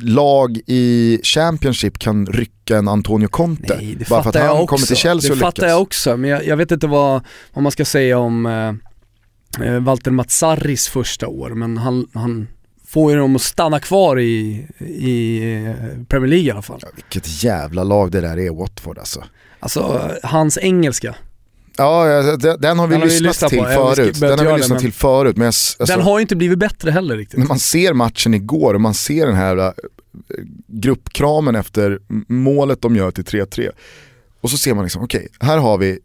[0.00, 3.76] lag i Championship kan rycka en Antonio Conte.
[3.76, 4.66] Nej, det bara för att fattar han jag också.
[4.76, 5.70] kommer till Chelsea det och fattar lyckas.
[5.70, 7.22] jag också, men jag, jag vet inte vad,
[7.54, 12.48] vad man ska säga om eh, eh, Walter Mazzaris första år, men han, han
[12.86, 15.74] får ju dem att stanna kvar i, i eh,
[16.08, 16.78] Premier League i alla fall.
[16.82, 19.24] Ja, vilket jävla lag det där är Watford alltså.
[19.60, 21.14] Alltså, hans engelska.
[21.80, 23.64] Ja, ja, den, har vi Den har vi lyssnat till på.
[23.70, 24.20] Ja, vi ska förut.
[24.20, 25.36] Den har vi det, lyssnat men- till förut.
[25.36, 27.38] Men jag, alltså, Den har ju inte blivit bättre heller riktigt.
[27.38, 29.72] när man ser matchen igår och man ser den här äh,
[30.66, 33.70] gruppkramen efter målet de gör till 3-3.
[34.40, 35.98] Och så ser man liksom, okej, här har vi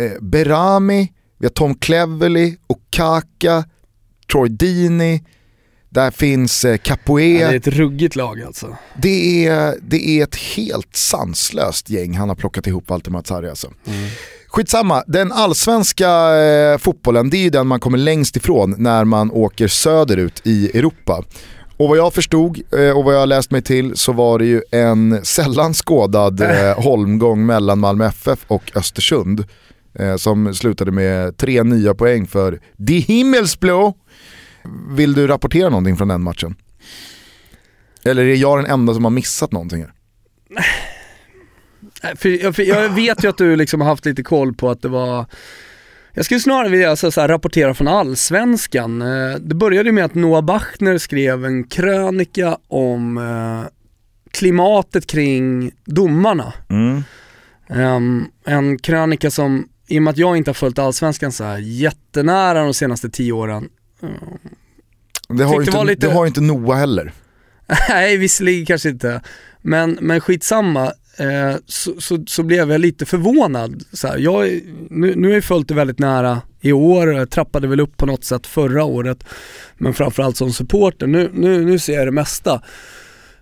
[0.00, 3.64] eh, Berami, vi har Tom Cleverley, Okaka,
[4.32, 5.20] Troy Deeney,
[5.88, 7.22] där finns eh, Ja, Capoe.
[7.22, 8.76] det är ett ruggigt lag alltså.
[9.02, 13.72] Det är, det är ett helt sanslöst gäng han har plockat ihop Walter Mazzari alltså.
[14.52, 19.30] Skitsamma, den allsvenska eh, fotbollen det är ju den man kommer längst ifrån när man
[19.30, 21.24] åker söderut i Europa.
[21.76, 24.62] Och vad jag förstod eh, och vad jag läst mig till så var det ju
[24.70, 29.44] en sällan skådad eh, holmgång mellan Malmö FF och Östersund.
[29.94, 33.94] Eh, som slutade med tre nya poäng för Die Himmelsblå.
[34.90, 36.54] Vill du rapportera någonting från den matchen?
[38.04, 39.92] Eller är jag den enda som har missat någonting här?
[42.16, 44.82] För jag, för jag vet ju att du liksom har haft lite koll på att
[44.82, 45.26] det var
[46.12, 49.02] jag skulle snarare vilja alltså, så här, rapportera från allsvenskan.
[49.02, 53.68] Eh, Det började ju med att Noah Bachner skrev en krönika om eh,
[54.30, 56.52] klimatet kring domarna.
[57.68, 61.58] Ehm, en krönika som, i och med att jag inte har följt allsvenskan så här
[61.58, 63.68] jättenära de senaste tio åren,
[65.28, 67.12] Det har, inte, lite- det har inte Noah heller.
[67.88, 69.20] Nej, visserligen kanske inte.
[69.62, 73.84] Men, men skitsamma, eh, så, så, så blev jag lite förvånad.
[73.92, 74.60] Så här, jag,
[74.90, 78.06] nu, nu har jag följt det väldigt nära i år, jag trappade väl upp på
[78.06, 79.24] något sätt förra året.
[79.78, 82.62] Men framförallt som supporter, nu, nu, nu ser jag det mesta.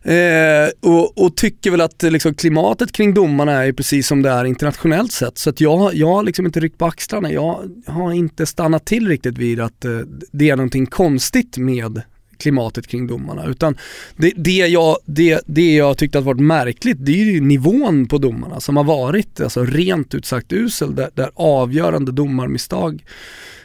[0.02, 4.30] Eh, och, och tycker väl att eh, liksom, klimatet kring domarna är precis som det
[4.30, 5.38] är internationellt sett.
[5.38, 7.32] Så att jag, jag har liksom inte ryckt på axlarna.
[7.32, 9.98] Jag har inte stannat till riktigt vid att eh,
[10.32, 12.02] det är någonting konstigt med
[12.38, 13.46] klimatet kring domarna.
[13.46, 13.76] Utan
[14.16, 18.18] det, det, jag, det, det jag tyckte att varit märkligt, det är ju nivån på
[18.18, 23.04] domarna som har varit alltså, rent ut sagt usel, där, där avgörande domarmisstag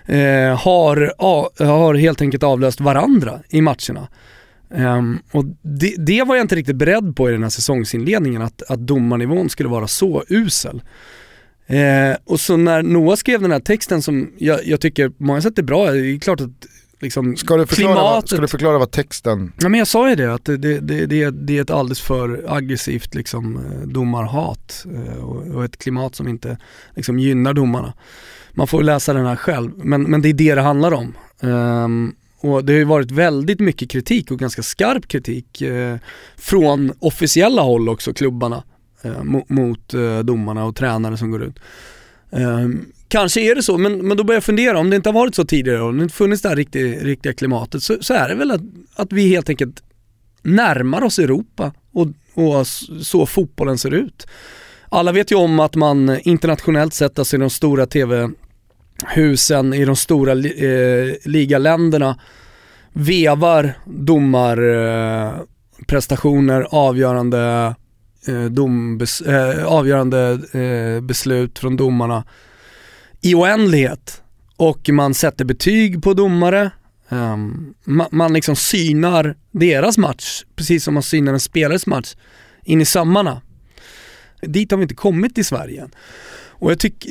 [0.06, 4.08] eh, har, a, har helt enkelt avlöst varandra i matcherna.
[4.76, 8.62] Um, och det, det var jag inte riktigt beredd på i den här säsongsinledningen, att,
[8.62, 10.82] att domarnivån skulle vara så usel.
[11.68, 15.42] Eh, och så när Noah skrev den här texten som jag, jag tycker på många
[15.42, 16.68] sätt är bra, det är klart att
[17.04, 19.54] liksom Ska du förklara, vad, klimatet ska du förklara vad texten...
[19.60, 22.46] Ja men jag sa ju det, att det, det, det, det, är- ett alldeles för
[22.48, 26.58] aggressivt liksom, eh, domarhat eh, och, och ett klimat som inte
[26.96, 27.94] liksom, gynnar domarna.
[28.52, 31.14] Man får läsa den här själv, men, men det är det det handlar om.
[31.42, 35.98] Ehm, och det har ju varit väldigt mycket kritik och ganska skarp kritik eh,
[36.38, 38.64] från officiella håll också, klubbarna,
[39.02, 41.60] eh, mot, mot eh, domarna och tränare som går ut.
[43.14, 45.36] Kanske är det så, men, men då börjar jag fundera, om det inte har varit
[45.36, 48.30] så tidigare och om det inte funnits det här riktiga, riktiga klimatet så, så är
[48.30, 48.62] det väl att,
[48.96, 49.84] att vi helt enkelt
[50.42, 52.68] närmar oss Europa och, och
[53.02, 54.28] så fotbollen ser ut.
[54.90, 59.96] Alla vet ju om att man internationellt sett, alltså i de stora tv-husen, i de
[59.96, 62.20] stora li, eh, ligaländerna,
[62.94, 67.76] vevar domarprestationer, eh, prestationer, avgörande,
[68.28, 72.24] eh, dombes, eh, avgörande eh, beslut från domarna
[73.24, 74.22] i oändlighet.
[74.58, 76.72] Och man sätter betyg på domare,
[77.10, 82.16] ehm, um, man, man liksom synar deras match, precis som man synar en spelares match,
[82.64, 83.42] in i sömmarna.
[84.42, 85.92] Dit har vi inte kommit i Sverige än.
[86.48, 87.08] Och jag, tyck,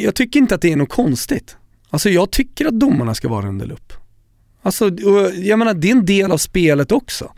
[0.00, 1.56] jag tycker inte att det är något konstigt.
[1.90, 3.92] Alltså jag tycker att domarna ska vara under lupp.
[4.62, 4.90] Alltså,
[5.34, 7.32] jag menar det är en del av spelet också.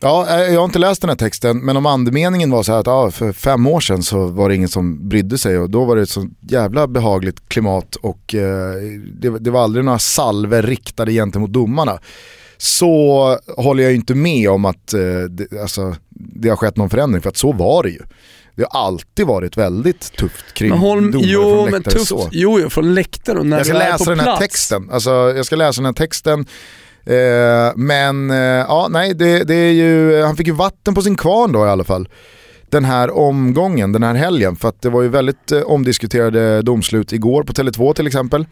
[0.00, 2.80] Ja, eh, jag har inte läst den här texten, men om andemeningen var så här
[2.80, 5.84] att ja, för fem år sedan så var det ingen som brydde sig och då
[5.84, 8.74] var det ett så jävla behagligt klimat och eh,
[9.12, 11.98] det, det, var aldrig några salver riktade gentemot domarna.
[12.58, 16.90] Så håller jag ju inte med om att eh, det, alltså, det har skett någon
[16.90, 18.00] förändring, för att så var det ju.
[18.54, 22.08] Det har alltid varit väldigt tufft kring Men Holm, domare jo, från men läktare tufft,
[22.08, 22.28] så.
[22.32, 24.40] jo, jo, från läktaren när Jag ska läsa den här plats.
[24.40, 24.90] texten.
[24.90, 26.46] Alltså, jag ska läsa den här texten.
[27.06, 31.02] Eh, men eh, ja, nej, det, det är ju, eh, han fick ju vatten på
[31.02, 32.08] sin kvarn då i alla fall.
[32.70, 34.56] Den här omgången, den här helgen.
[34.56, 38.46] För att det var ju väldigt eh, omdiskuterade domslut igår på Tele2 till exempel.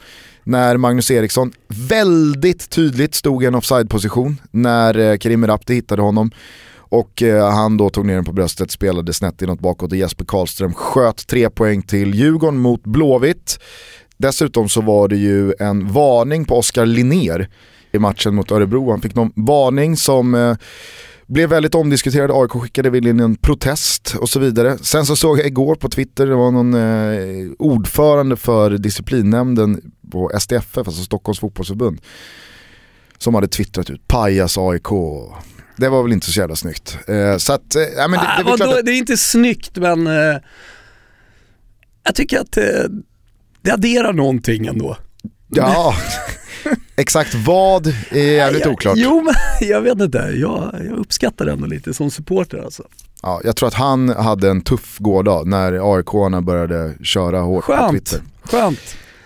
[0.44, 6.30] När Magnus Eriksson väldigt tydligt stod i en offside-position när eh, Karim Rapti hittade honom.
[6.76, 10.24] Och eh, han då tog ner den på bröstet, spelade snett inåt bakåt och Jesper
[10.24, 13.59] Karlström sköt tre poäng till Djurgården mot Blåvitt.
[14.16, 17.48] Dessutom så var det ju en varning på Oskar Linnér
[17.95, 18.90] i matchen mot Örebro.
[18.90, 20.57] Han fick någon varning som eh,
[21.26, 22.30] blev väldigt omdiskuterad.
[22.30, 24.78] AIK skickade väl in en protest och så vidare.
[24.78, 30.30] Sen så såg jag igår på Twitter, det var någon eh, ordförande för disciplinnämnden på
[30.40, 32.01] STFF, alltså Stockholms fotbollsförbund,
[33.18, 34.88] som hade twittrat ut pajas AIK.
[35.76, 36.99] Det var väl inte så jävla snyggt.
[37.09, 40.36] Eh, så att, eh, men det, Ah, det, är det är inte snyggt men eh,
[42.05, 42.59] jag tycker att
[43.62, 44.97] det adderar någonting ändå.
[45.49, 45.95] ja,
[46.97, 48.95] exakt vad är jävligt oklart.
[48.97, 49.34] Jo men
[49.68, 52.82] jag vet inte, jag, jag uppskattar det ändå lite som supporter alltså.
[53.22, 57.72] Ja, jag tror att han hade en tuff gårdag när AIK-arna började köra hårt på
[57.72, 58.20] Skönt, Twitter.
[58.45, 58.80] skönt.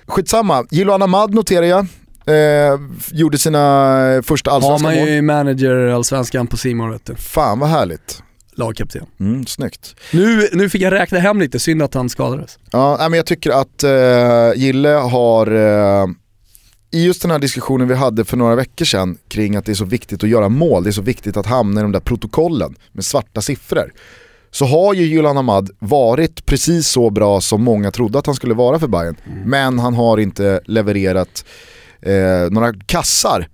[0.07, 1.87] Skitsamma, Jiloan Ahmad noterar jag.
[2.27, 2.79] Eh,
[3.12, 5.09] gjorde sina första Har allsvenska man mål.
[5.09, 8.23] ju manager allsvenskan på Simon vet du, Fan vad härligt.
[8.55, 9.07] lagkapten.
[9.21, 9.95] Mm, snyggt.
[10.12, 12.59] Nu, nu fick jag räkna hem lite, synd att han skadades.
[12.71, 16.07] Ja, men jag tycker att eh, Gille har, eh,
[16.91, 19.74] i just den här diskussionen vi hade för några veckor sedan kring att det är
[19.74, 22.76] så viktigt att göra mål, det är så viktigt att hamna i de där protokollen
[22.93, 23.93] med svarta siffror.
[24.51, 28.55] Så har ju Julan Ahmad varit precis så bra som många trodde att han skulle
[28.55, 29.16] vara för Bayern.
[29.45, 31.45] Men han har inte levererat
[32.01, 33.49] eh, några kassar.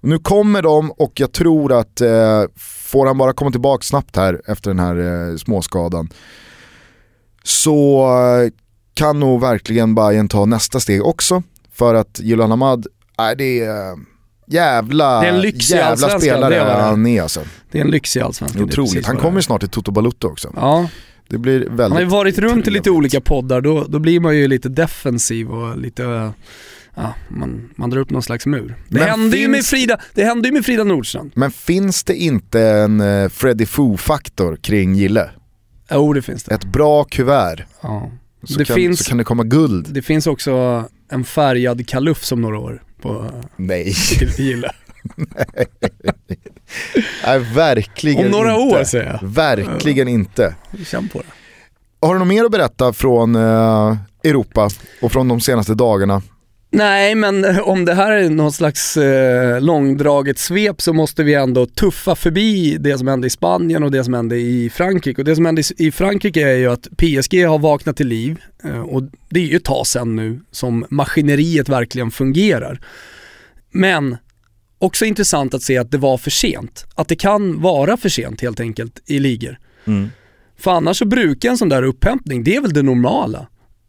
[0.00, 2.42] Nu kommer de och jag tror att eh,
[2.90, 6.08] får han bara komma tillbaka snabbt här efter den här eh, småskadan
[7.44, 8.50] så eh,
[8.94, 11.42] kan nog verkligen Bayern ta nästa steg också.
[11.74, 12.86] För att Julian Ahmad,
[13.18, 13.96] nej det är eh,
[14.46, 17.40] jävla, Det är en lyx i jävla spelare det är det han är alltså.
[17.70, 18.62] Det är en lyx i Allsvenskan.
[18.64, 19.06] Otroligt.
[19.06, 20.52] Han kommer ju snart till Toto Balutto också.
[20.56, 20.88] Ja,
[21.28, 22.88] Det blir väldigt han har ju varit runt i lite trevligt.
[22.98, 26.32] olika poddar, då, då blir man ju lite defensiv och lite,
[26.94, 28.76] ja, man, man drar upp någon slags mur.
[28.88, 31.32] Det Men hände, ju med finns- Frida, det hände ju med Frida Nordstrand.
[31.34, 35.30] Men finns det inte en eh, Freddy Foo-faktor kring Gille?
[35.90, 36.54] Jo det finns det.
[36.54, 38.10] Ett bra kuvert, Ja.
[38.46, 39.86] Så, Det kan, finns- så kan det komma guld.
[39.90, 43.94] Det finns också en färgad kaluff som några år på Nej,
[44.38, 44.70] Gille.
[47.26, 48.78] Nej verkligen Om några inte.
[48.80, 49.28] år säger jag.
[49.28, 50.54] Verkligen inte.
[50.86, 51.24] Känn på det.
[52.06, 54.68] Har du något mer att berätta från eh, Europa
[55.02, 56.22] och från de senaste dagarna?
[56.74, 61.66] Nej men om det här är någon slags eh, långdraget svep så måste vi ändå
[61.66, 65.20] tuffa förbi det som hände i Spanien och det som hände i Frankrike.
[65.20, 68.80] Och det som hände i- Frankrike är ju att PSG har vaknat till liv eh,
[68.80, 72.80] och det är ju ett tag sedan nu som maskineriet verkligen fungerar.
[73.72, 74.16] Men
[74.78, 76.84] också intressant att se att det var för sent.
[76.94, 79.58] Att det kan vara för sent helt enkelt i ligor.
[80.58, 83.46] För annars så brukar en sån där upphämtning, det är väl det normala,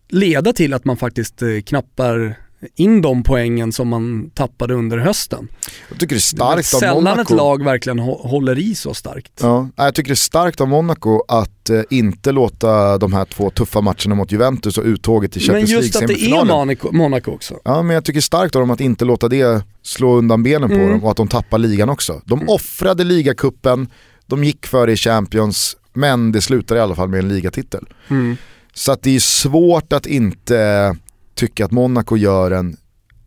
[0.10, 2.36] leda till att man faktiskt eh, knappar
[2.76, 5.48] in de poängen som man tappade under hösten.
[5.90, 7.36] Jag tycker det är Det är starkt av sällan ett Monaco.
[7.36, 9.32] lag verkligen hå- håller i så starkt.
[9.42, 13.50] Ja, jag tycker det är starkt av Monaco att eh, inte låta de här två
[13.50, 16.46] tuffa matcherna mot Juventus och uttåget i Men Champions just att det är.
[16.46, 17.60] Monaco, Monaco också.
[17.64, 20.44] Ja men jag tycker det är starkt av dem att inte låta det slå undan
[20.44, 20.90] benen på Mm.
[20.92, 22.22] dem och att de tappar ligan också.
[22.26, 23.88] De offrade ligacupen,
[24.28, 27.86] de gick för det i Champions, men det slutar i alla fall med en ligatitel.
[28.10, 28.38] Mm.
[28.74, 30.96] Så att det är svårt att inte
[31.36, 32.78] tycka att Monaco gör en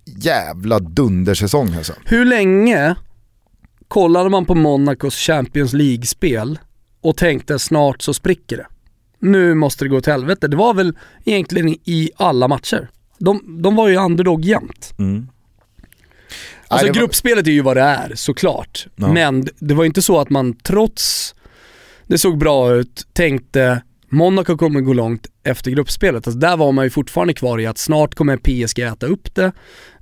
[0.05, 1.93] jävla dundersäsong alltså.
[2.05, 2.97] Hur länge
[3.89, 6.59] kollade man på Monacos Champions League-spel
[7.01, 8.67] och tänkte snart så spricker det.
[9.19, 10.49] Nu måste det gå till helvete.
[10.49, 12.89] Det var väl egentligen i alla matcher.
[13.19, 14.95] De, de var ju underdog jämt.
[16.69, 18.87] Alltså Nej, var- gruppspelet är ju vad det är såklart.
[18.97, 19.13] Ja.
[19.13, 21.35] Men det var inte så att man trots
[22.07, 26.27] det såg bra ut tänkte Monaco kommer gå långt efter gruppspelet.
[26.27, 29.53] Alltså där var man ju fortfarande kvar i att snart kommer PSG äta upp det,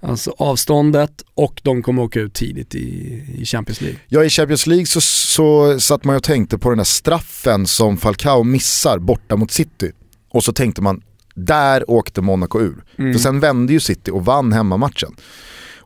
[0.00, 3.98] alltså avståndet och de kommer åka ut tidigt i, i Champions League.
[4.08, 7.66] Ja i Champions League så, så satt man ju och tänkte på den där straffen
[7.66, 9.92] som Falcao missar borta mot City.
[10.30, 11.02] Och så tänkte man,
[11.34, 12.84] där åkte Monaco ur.
[12.98, 13.12] Mm.
[13.12, 15.16] För sen vände ju City och vann hemmamatchen.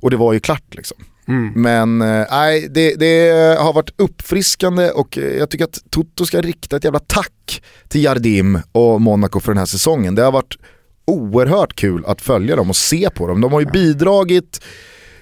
[0.03, 0.97] Och det var ju klart liksom.
[1.29, 1.53] Mm.
[1.57, 6.41] Men eh, nej, det, det har varit uppfriskande och eh, jag tycker att Toto ska
[6.41, 10.15] rikta ett jävla tack till Jardim och Monaco för den här säsongen.
[10.15, 10.57] Det har varit
[11.05, 13.41] oerhört kul att följa dem och se på dem.
[13.41, 14.61] De har ju bidragit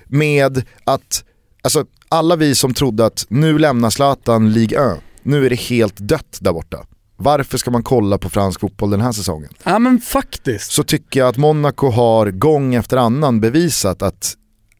[0.06, 1.24] med att,
[1.62, 5.96] alltså alla vi som trodde att nu lämnar Zlatan Ligue 1, nu är det helt
[5.98, 6.86] dött där borta.
[7.16, 9.50] Varför ska man kolla på fransk fotboll den här säsongen?
[9.64, 10.72] Ja men faktiskt.
[10.72, 14.34] Så tycker jag att Monaco har gång efter annan bevisat att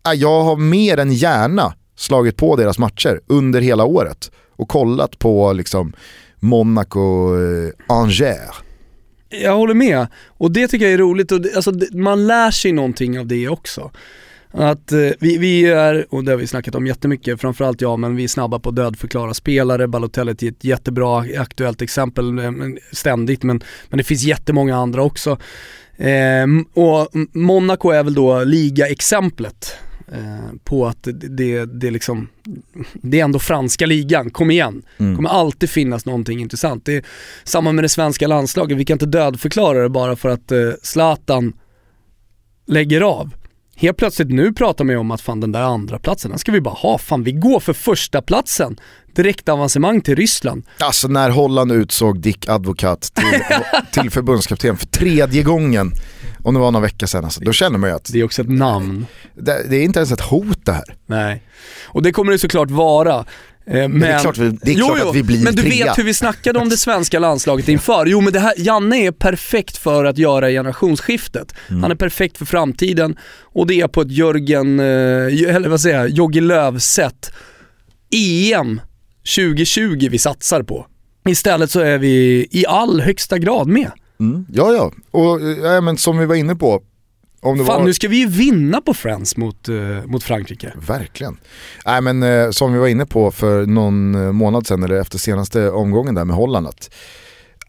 [0.06, 5.18] Äh, jag har mer än gärna slagit på deras matcher under hela året och kollat
[5.18, 5.92] på liksom
[6.40, 8.62] Monaco eh, Angers.
[9.30, 10.06] Jag håller med.
[10.26, 13.48] Och det tycker jag är roligt och det, alltså, man lär sig någonting av det
[13.48, 13.90] också.
[14.50, 18.16] Att eh, vi, vi är, och det har vi snackat om jättemycket, framförallt jag, men
[18.16, 19.88] vi är snabba på att dödförklara spelare.
[19.88, 22.52] Balotelli är ett jättebra aktuellt exempel, eh,
[22.92, 25.38] ständigt, men, men det finns jättemånga andra också.
[25.96, 29.76] Eh, och Monaco är väl då liga-exemplet
[30.12, 32.28] eh, på att det, det, det, liksom,
[32.94, 34.82] det är ändå franska ligan, kom igen.
[34.96, 36.84] Det kommer alltid finnas någonting intressant.
[36.84, 37.04] Det är
[37.44, 41.52] samma med det svenska landslaget, vi kan inte dödförklara det bara för att eh, Zlatan
[42.66, 43.34] lägger av.
[43.80, 46.52] Helt plötsligt nu pratar man ju om att fan den där andra platsen den ska
[46.52, 46.98] vi bara ha.
[46.98, 48.76] Fan vi går för första platsen
[49.14, 50.62] Direkt avancemang till Ryssland.
[50.80, 53.40] Alltså när Holland utsåg Dick Advokat till,
[54.02, 55.92] till förbundskapten för tredje gången,
[56.42, 58.42] om det var några veckor sedan, alltså, då känner man ju att Det är också
[58.42, 59.06] ett namn.
[59.34, 60.96] det, det är inte ens ett hot det här.
[61.06, 61.42] Nej.
[61.84, 63.24] Och det kommer det såklart vara.
[63.70, 65.84] Eh, Men, det är klart vi- det är klart att vi blir Men du trea.
[65.86, 68.06] vet hur vi snackade om det svenska landslaget inför.
[68.06, 71.54] Jo men det här, Janne är perfekt för att göra generationsskiftet.
[71.68, 71.82] Mm.
[71.82, 74.86] Han är perfekt för framtiden och det är på ett Jörgen, eh,
[75.54, 77.30] eller vad säger jag, Jogge Löw-sätt.
[78.10, 78.80] EM
[79.36, 80.86] 2020 vi satsar på.
[81.28, 83.90] Istället så är vi i all högsta grad med.
[84.20, 84.46] Mm.
[84.52, 86.82] Ja ja, och eh, ja, men som vi var inne på,
[87.40, 87.86] om det Fan var...
[87.86, 89.76] nu ska vi ju vinna på Friends mot, eh,
[90.06, 90.72] mot Frankrike.
[90.86, 91.36] Verkligen.
[91.86, 95.18] Nej men eh, som vi var inne på för någon eh, månad sedan eller efter
[95.18, 96.94] senaste omgången där med Holland att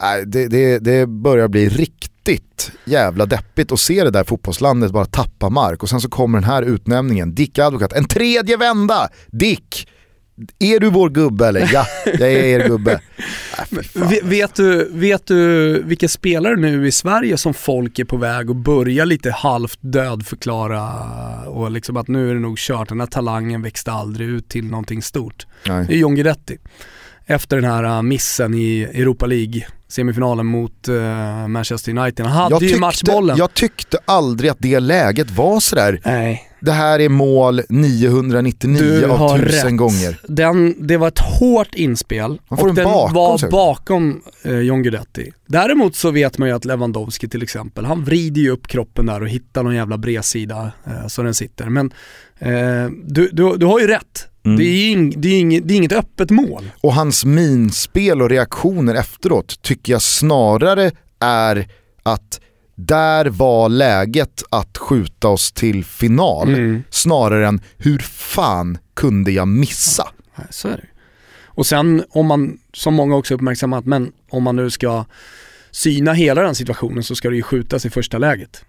[0.02, 5.06] nej, det, det, det börjar bli riktigt jävla deppigt att se det där fotbollslandet bara
[5.06, 9.10] tappa mark och sen så kommer den här utnämningen, Dick Advokat, en tredje vända!
[9.28, 9.88] Dick!
[10.60, 11.70] Är du vår gubbe eller?
[11.74, 13.02] Ja, jag är er gubbe.
[13.60, 18.50] Äh, Vet du, vet du vilka spelare nu i Sverige som folk är på väg
[18.50, 20.90] att börja lite halvt dödförklara
[21.50, 24.66] och liksom att nu är det nog kört, den här talangen växte aldrig ut till
[24.66, 25.46] någonting stort.
[25.64, 26.00] Det är Nej.
[26.00, 26.58] John Guidetti.
[27.30, 32.26] Efter den här uh, missen i Europa League, semifinalen mot uh, Manchester United.
[32.26, 33.38] Han hade Jag ju tyckte, matchbollen.
[33.38, 39.06] jag tyckte aldrig att det läget var sådär, Nej, det här är mål 999 du
[39.06, 39.78] av tusen rätt.
[39.78, 40.20] gånger.
[40.28, 43.50] Den, det var ett hårt inspel och en den bakom var sig.
[43.50, 45.32] bakom eh, John Guidetti.
[45.46, 49.22] Däremot så vet man ju att Lewandowski till exempel, han vrider ju upp kroppen där
[49.22, 51.70] och hittar någon jävla bredsida eh, så den sitter.
[51.70, 51.92] Men
[53.06, 54.29] du, du, du har ju rätt.
[54.46, 54.58] Mm.
[54.58, 56.72] Det, är ing, det, är inget, det är inget öppet mål.
[56.82, 61.68] Och hans minspel och reaktioner efteråt tycker jag snarare är
[62.04, 62.40] att
[62.76, 66.84] där var läget att skjuta oss till final Mm.
[66.90, 70.08] snarare än hur fan kunde jag missa?
[70.36, 70.88] Nej, Så är det
[71.46, 75.06] Och sen om man, som många också uppmärksammat, men om man nu ska
[75.72, 78.66] syna hela den situationen så ska det ju skjutas i första läget.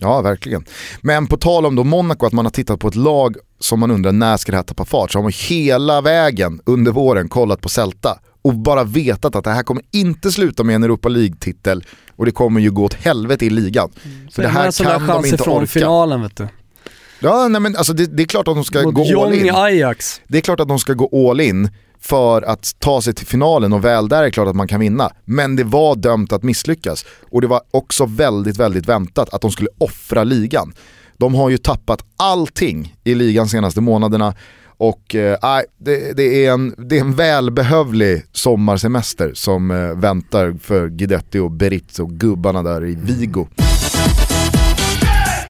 [0.00, 0.64] Ja, verkligen.
[1.00, 3.90] Men på tal om då Monaco, att man har tittat på ett lag som man
[3.90, 7.60] undrar när ska det här tappa fart, så har man hela vägen under våren kollat
[7.60, 11.84] på Celta och bara vetat att det här kommer inte sluta med en Europa League-titel
[12.16, 13.90] och det kommer ju gå åt helvete i ligan.
[14.32, 15.66] För det här kan de inte ifrån orka.
[15.66, 16.48] finalen vet du.
[17.20, 19.54] Ja, nej, men alltså det, det är klart att de ska Mot gå all in.
[19.54, 20.20] Ajax.
[20.28, 21.70] Det är klart att de ska gå all in
[22.04, 24.80] för att ta sig till finalen och väl där är det klart att man kan
[24.80, 25.10] vinna.
[25.24, 27.04] Men det var dömt att misslyckas.
[27.30, 30.72] Och det var också väldigt, väldigt väntat att de skulle offra ligan.
[31.16, 34.34] De har ju tappat allting i ligan senaste månaderna
[34.76, 40.56] och eh, nej, det, det, är en, det är en välbehövlig sommarsemester som eh, väntar
[40.62, 43.46] för Guidetti och Berizzo och gubbarna där i Vigo.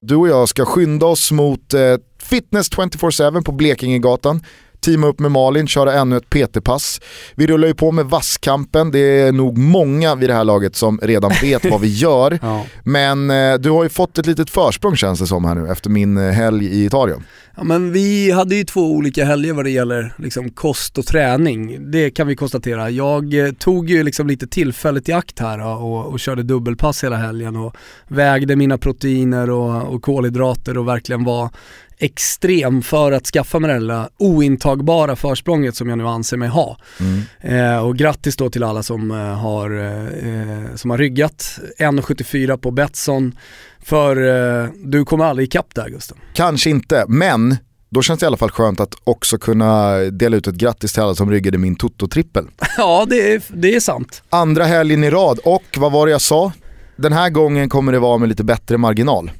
[0.01, 1.81] Du och jag ska skynda oss mot eh,
[2.19, 4.43] Fitness 24-7 på Blekingegatan.
[4.85, 7.01] Teama upp med Malin, köra ännu ett PT-pass.
[7.35, 10.99] Vi rullar ju på med vasskampen, det är nog många vid det här laget som
[11.03, 12.39] redan vet vad vi gör.
[12.41, 12.65] Ja.
[12.83, 15.89] Men eh, du har ju fått ett litet försprång känns det som här nu efter
[15.89, 17.23] min eh, helg i Italien.
[17.57, 21.91] Ja, men vi hade ju två olika helger vad det gäller liksom, kost och träning.
[21.91, 22.89] Det kan vi konstatera.
[22.89, 27.03] Jag eh, tog ju liksom lite tillfället i akt här då, och, och körde dubbelpass
[27.03, 27.75] hela helgen och
[28.07, 31.49] vägde mina proteiner och, och kolhydrater och verkligen var
[31.97, 36.77] extrem för att skaffa mig det där ointagbara försprånget som jag nu anser mig ha.
[36.99, 37.73] Mm.
[37.73, 42.71] Eh, och grattis då till alla som, eh, har, eh, som har ryggat 1,74 på
[42.71, 43.37] Betsson.
[43.79, 44.17] För
[44.63, 46.17] eh, du kommer aldrig ikapp där Gusten.
[46.33, 47.55] Kanske inte, men
[47.89, 51.03] då känns det i alla fall skönt att också kunna dela ut ett grattis till
[51.03, 52.47] alla som ryggade min Toto-trippel.
[52.77, 54.23] ja, det är, det är sant.
[54.29, 56.51] Andra helgen i rad och vad var det jag sa?
[56.95, 59.31] Den här gången kommer det vara med lite bättre marginal.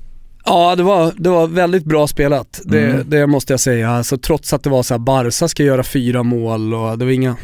[0.46, 2.62] Ja, det var, det var väldigt bra spelat.
[2.64, 3.10] Det, Mm.
[3.10, 3.90] det måste jag säga.
[3.90, 7.12] Alltså, trots att det var så här, Barca ska göra fyra mål och det var
[7.12, 7.36] inga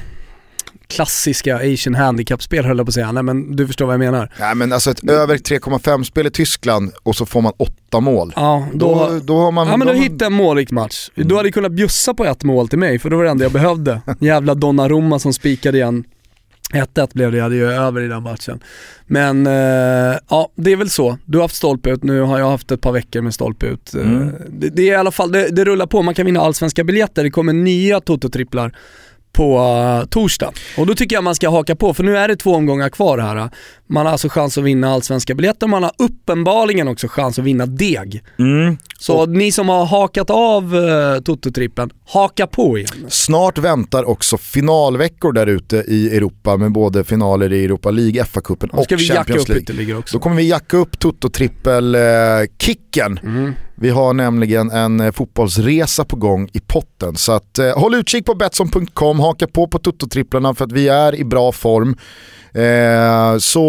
[0.87, 3.11] klassiska Asian handicap-spel höll jag på att säga.
[3.11, 4.31] Nej men du förstår vad jag menar.
[4.39, 8.33] Nej men alltså ett över 3,5 spel i Tyskland och så får man åtta mål.
[8.35, 9.67] Ja, då, Då, då har man...
[9.67, 11.09] ja men då har man- hittade jag en målrik match.
[11.15, 13.51] Du hade kunnat bjussa på ett mål till mig för det var det enda jag
[13.51, 14.01] behövde.
[14.19, 16.03] Jävla Donnarumma som spikade igen.
[16.71, 18.59] 1-1 blev det, jag hade ju över i den matchen.
[19.07, 21.17] Men eh, ja, det är väl så.
[21.25, 23.95] Du har haft stolpe ut, nu har jag haft ett par veckor med stolpe ut.
[23.95, 24.31] Eh, Mm.
[24.49, 27.23] Det, det är i alla fall, det, det rullar på, man kan vinna allsvenska biljetter.
[27.23, 28.71] Det kommer nya Toto-tripplar
[29.31, 30.51] på eh, torsdag.
[30.77, 33.17] Och då tycker jag man ska haka på, för nu är det två omgångar kvar
[33.17, 33.49] här.
[33.87, 37.65] Man har alltså chans att vinna allsvenska biljetter, man har uppenbarligen också chans att vinna
[37.65, 38.23] deg.
[38.39, 38.77] Mm.
[38.99, 40.81] Så ni som har hakat av uh,
[41.21, 42.89] Toto-trippen, haka på igen.
[43.07, 48.69] Snart väntar också finalveckor där ute i Europa med både finaler i Europa League, FA-cupen
[48.71, 49.63] Då och ska vi jacka Champions upp League.
[49.63, 50.17] ytterligare också.
[50.17, 53.19] Då kommer vi jacka upp Toto-trippel-kicken.
[53.23, 53.53] Mm.
[53.81, 57.15] Vi har nämligen en eh, fotbollsresa på gång i potten.
[57.15, 61.15] Så att, eh, håll utkik på Betsson.com, haka på på Toto-tripplarna för att vi är
[61.15, 61.95] i bra form.
[62.53, 63.63] Eh, så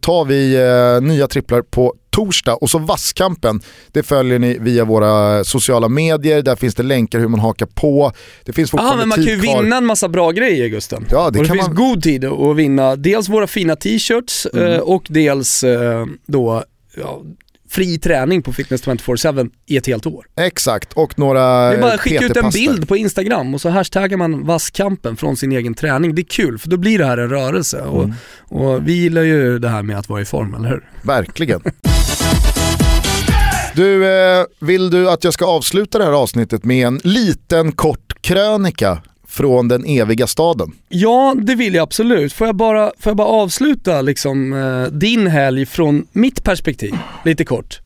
[0.00, 3.60] tar vi eh, nya tripplar på torsdag och så Vasskampen,
[3.92, 8.12] det följer ni via våra sociala medier, där finns det länkar hur man hakar på.
[8.44, 9.62] Det finns fortfarande men man kan ju kvar.
[9.62, 11.06] vinna en massa bra grejer Gusten.
[11.10, 14.46] Ja, det och det kan finns man- god tid att vinna dels våra fina t-shirts
[14.54, 14.72] Mm.
[14.72, 16.62] eh, och dels eh, då
[16.96, 17.22] ja,
[17.74, 20.26] fri träning på Fitness 24-7 i ett helt år.
[20.36, 23.68] Exakt, och några Det är bara att skicka ut en bild på Instagram och så
[23.68, 26.14] hashtaggar man vasskampen från sin egen träning.
[26.14, 28.14] Det är kul för då blir det här en rörelse och, Mm.
[28.48, 30.88] och vi gillar ju det här med att vara i form, eller hur?
[31.02, 31.60] Verkligen.
[33.74, 38.12] Du, eh, vill du att jag ska avsluta det här avsnittet med en liten kort
[38.20, 39.02] krönika
[39.34, 40.72] från den eviga staden?
[40.88, 42.32] Ja, det vill jag absolut.
[42.32, 47.44] Får jag bara, får jag bara avsluta liksom, eh, din helg från mitt perspektiv, lite
[47.44, 47.80] kort,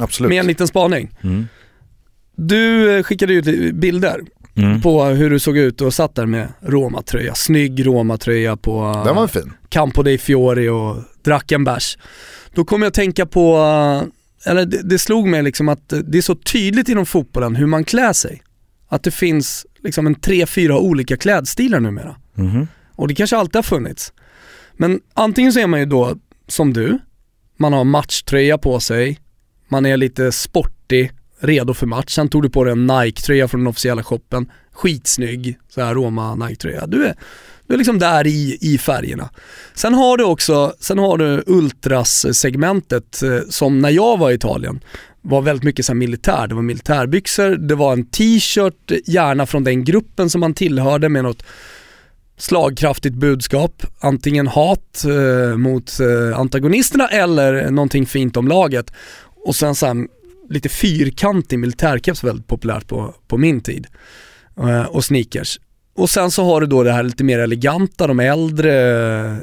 [0.00, 0.28] Absolut.
[0.28, 1.10] med en liten spaning.
[1.22, 1.46] Mm.
[2.36, 4.20] Du eh, skickade ut bilder
[4.56, 4.80] Mm.
[4.82, 9.26] på hur du såg ut och satt där med Roma-tröja, snygg Roma-tröja på Den var
[9.26, 9.52] fin.
[9.68, 11.98] Campo dei Fiori och drack en bärs.
[12.54, 16.18] Då kom jag att tänka på, eh, eller det, det slog mig liksom att det
[16.18, 18.42] är så tydligt inom fotbollen hur man klär sig.
[18.88, 22.16] Att det finns liksom en tre, fyra olika klädstilar numera.
[22.34, 22.68] Mhm.
[22.94, 24.12] Och det kanske alltid har funnits.
[24.72, 26.16] Men antingen så är man ju då
[26.48, 26.98] som du,
[27.56, 29.18] man har matchtröja på sig,
[29.68, 32.14] man är lite sportig, redo för match.
[32.14, 36.34] Sen tog du på dig en Nike-tröja från den officiella shoppen, skitsnygg, så här Roma
[36.34, 36.86] Nike-tröja.
[36.86, 37.14] Du är,
[37.66, 39.30] du är liksom där i, i färgerna.
[39.74, 44.80] Sen har du också, sen har du Ultras-segmentet eh, som när jag var i Italien
[45.22, 46.46] var väldigt mycket så militär.
[46.46, 51.24] Det var militärbyxor, det var en t-shirt, gärna från den gruppen som man tillhörde med
[51.24, 51.42] något
[52.36, 58.92] slagkraftigt budskap, antingen hat eh, mot eh, antagonisterna eller någonting fint om laget.
[59.44, 60.06] Och sen så här,
[60.48, 63.86] lite fyrkantig militärkeps väldigt populärt på, på min tid.
[64.60, 65.60] Eh, och sneakers.
[65.94, 68.72] Och sen så har du då det här lite mer eleganta, de äldre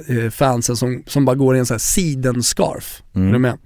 [0.07, 3.03] eh, fansen som, som bara går i en sån här sidenscarf.
[3.15, 3.27] Mm.
[3.27, 3.57] Är du med?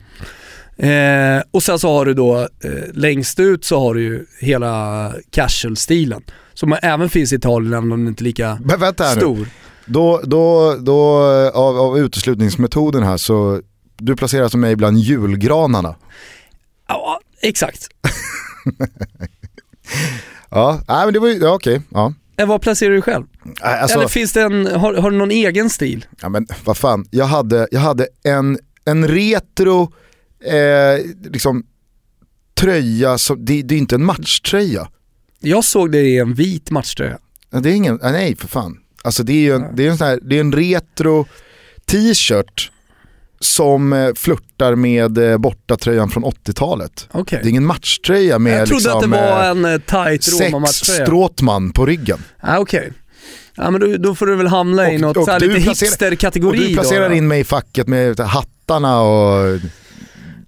[0.79, 2.47] Eh, och sen så har du då, eh,
[2.93, 6.21] längst ut så har du ju hela casual-stilen.
[6.53, 9.21] Som även finns i Italien, även om den inte är lika Men vänta här nu.
[9.21, 9.47] stor.
[9.85, 11.01] Då, då, då
[11.53, 13.61] av, av uteslutningsmetoden här så
[13.97, 15.95] du placerar alltså mig bland julgranarna.
[16.87, 17.87] Ja, exakt.
[20.51, 21.81] Ja, nej, men det var ju, ja, okej.
[21.89, 22.13] Ja.
[22.37, 23.25] Eh, Vad placerar du själv?
[23.43, 26.05] Nej, Alltså, Eller finns det en, har, har du någon egen stil?
[26.21, 29.93] ja, men vad fan, jag hade, jag hade en, en retro
[30.45, 31.63] eh, liksom,
[32.53, 34.89] tröja, som, det, det är inte en matchtröja.
[35.39, 37.17] Jag såg det i en vit matchtröja.
[37.49, 38.77] Ja, Det är ingen, nej för fan.
[39.01, 41.25] Alltså det är ju en, det är en, sån här, det är en retro
[41.85, 42.71] t-shirt
[43.39, 47.07] som eh, flörtar med eh, bortatröjan från 80-talet.
[47.11, 47.39] Okej.
[47.43, 50.75] Det är ingen matchtröja med Jag trodde liksom, att det var eh, en tight sex
[50.75, 52.19] stråtman på ryggen.
[52.39, 52.93] Ah, Okej.
[53.55, 55.59] Ja men då, då får du väl hamna i Och- något och så här lite
[55.59, 59.59] hipster-kategori Och du placerar då, in mig i facket med hattarna och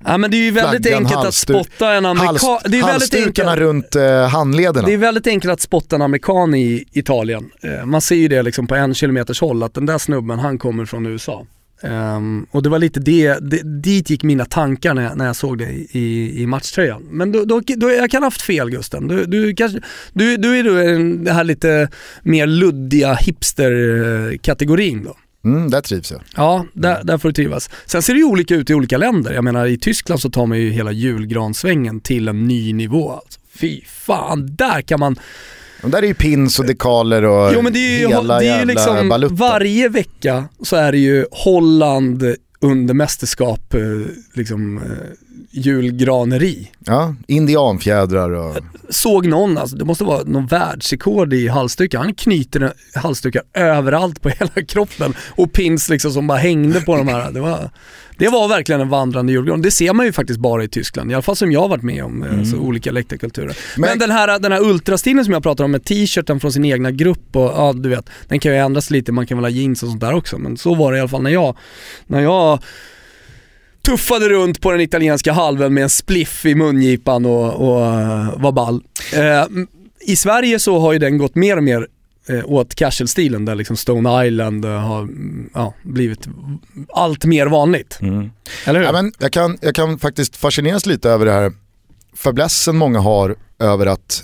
[0.05, 2.27] Ja men det är ju väldigt flaggan, enkelt att spotta en amerikan.
[2.27, 3.67] hals, Det är väldigt halsdukarna enkelt.
[3.67, 4.87] runt eh, handlederna.
[4.87, 7.49] Det är väldigt enkelt att spotta en amerikan i Italien.
[7.63, 10.57] Eh, Man ser ju det liksom på en kilometers håll att den där snubben han
[10.57, 11.45] kommer från USA.
[11.83, 15.35] Um, och det var lite det, det, dit gick mina tankar när jag, när jag
[15.35, 17.01] såg det i, i matchtröjan.
[17.11, 19.07] Men då, då, då, jag kan ha haft fel Gusten.
[19.07, 19.79] Du, du, kanske,
[20.13, 20.75] du, du är du
[21.23, 21.89] den här lite
[22.23, 25.15] mer luddiga hipster-kategorin då.
[25.43, 26.21] Mm, där trivs jag.
[26.35, 27.69] Ja, där, där får du trivas.
[27.85, 29.33] Sen ser det ju olika ut i olika länder.
[29.33, 33.11] Jag menar i Tyskland så tar man ju hela julgransvängen till en ny nivå.
[33.11, 35.19] Alltså, fy fan, där kan man
[35.81, 38.47] de där är ju pins och dekaler och jo, men det är ju, hela det
[38.47, 39.27] är ju liksom.
[39.31, 43.81] Varje vecka så är det ju Holland under mästerskap, eh,
[44.33, 44.83] liksom eh,
[45.51, 46.71] julgraneri.
[46.85, 48.57] Ja, indianfjädrar och...
[48.89, 51.99] Såg någon, alltså, det måste vara någon världsrekord i halsdukar.
[51.99, 57.07] Han knyter halsdukar överallt på hela kroppen och pins liksom som bara hängde på de
[57.07, 57.31] här.
[57.31, 57.69] Det var,
[58.21, 59.61] det var verkligen en vandrande julgran.
[59.61, 61.83] Det ser man ju faktiskt bara i Tyskland, i alla fall som jag har varit
[61.83, 62.45] med om, eh, mm.
[62.45, 63.57] så olika läktarkulturer.
[63.77, 66.65] Men, Men, den här, den här ultrastilen som jag pratar om med t-shirten från sin
[66.65, 69.49] egna grupp och ja du vet, den kan ju ändras lite, man kan väl ha
[69.49, 70.37] jeans och sånt där också.
[70.37, 71.57] Men så var det i alla fall när jag,
[72.07, 72.59] när jag
[73.85, 78.51] tuffade runt på den italienska halvön med en spliff i mungipan och, och uh, var
[78.51, 78.83] ball.
[79.17, 79.63] Uh,
[80.01, 81.87] I Sverige så har ju den gått mer och mer
[82.45, 85.03] åt casual-stilen där liksom Stone Island uh, har
[85.57, 86.27] uh, blivit
[86.89, 87.97] allt mer vanligt.
[88.01, 88.31] Mm.
[88.65, 88.85] Eller hur?
[88.85, 91.51] Ja, men jag, kan, jag kan faktiskt fascineras lite över det här
[92.15, 94.23] fäblessen många har över att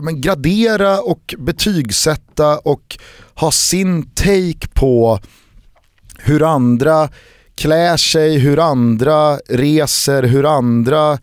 [0.00, 2.98] men, gradera och betygsätta och
[3.34, 5.20] ha sin take på
[6.18, 7.08] hur andra
[7.54, 11.18] klär sig, hur andra reser, hur andra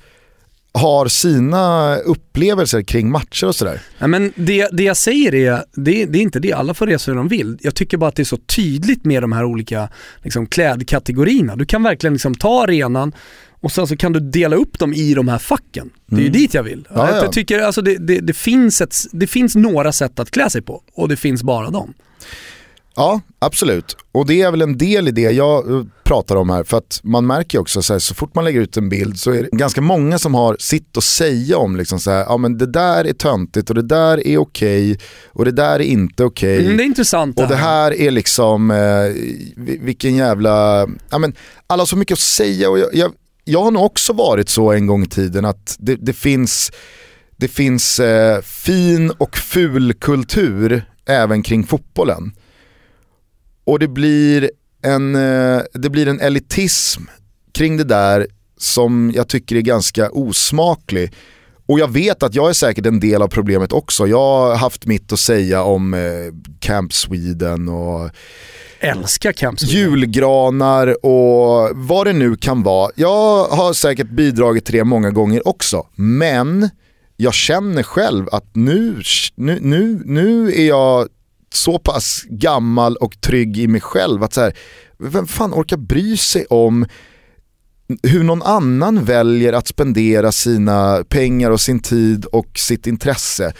[0.74, 3.82] har sina upplevelser kring matcher och sådär.
[3.98, 7.12] Ja, men det, det jag säger är, det, det, är inte det, alla får resa
[7.12, 7.58] hur de vill.
[7.62, 9.90] Jag tycker bara att det är så tydligt med de här olika
[10.22, 11.56] liksom, klädkategorierna.
[11.56, 13.14] Du kan verkligen liksom, ta arenan
[13.62, 15.90] och sen så kan du dela upp dem i de här facken.
[16.06, 16.40] Det är ju mm.
[16.40, 16.88] dit jag vill.
[16.90, 17.16] Ja, ja.
[17.16, 20.84] Jag tycker alltså det, det, finns ett, det finns några sätt att klä sig på
[20.94, 21.94] och det finns bara dem.
[23.02, 23.98] Ja, absolut.
[24.12, 26.64] Och det är väl en del i det jag eh, pratar om här.
[26.64, 29.32] För att man märker också så, här, så fort man lägger ut en bild så
[29.32, 32.58] är det ganska många som har sitt att säga om liksom så här, ja men
[32.58, 36.66] det där är töntigt och det där är okej och det där är inte okej.
[36.66, 37.40] Mm, det är intressant.
[37.40, 41.34] Och det här är liksom, eh, vilken jävla, ja men
[41.68, 43.12] alla har så mycket att säga och jag, jag,
[43.44, 46.72] jag har nog också varit så en gång i tiden att det, det finns
[47.38, 52.32] det finns eh, fin och ful kultur även kring fotbollen.
[53.64, 54.52] Och det blir,
[54.84, 57.02] en, eh, det blir en elitism
[57.52, 61.14] kring det där som jag tycker är ganska osmaklig.
[61.66, 64.08] Och jag vet att jag är säkert en del av problemet också.
[64.08, 66.00] Jag har haft mitt att säga om eh,
[66.60, 68.10] Camp Sweden och
[68.80, 69.76] Älskar Camp Sweden.
[69.76, 72.92] julgranar och vad det nu kan vara.
[72.96, 75.88] Jag har säkert bidragit till det många gånger också.
[75.96, 76.70] Men
[77.18, 79.02] jag känner själv att nu,
[79.36, 81.08] nu, nu, nu är jag
[81.54, 84.54] så pass gammal och trygg i mig själv att så här,
[84.98, 86.86] vem fan orkar bry sig om
[88.04, 93.54] hur någon annan väljer att spendera sina pengar och sin tid och sitt intresse.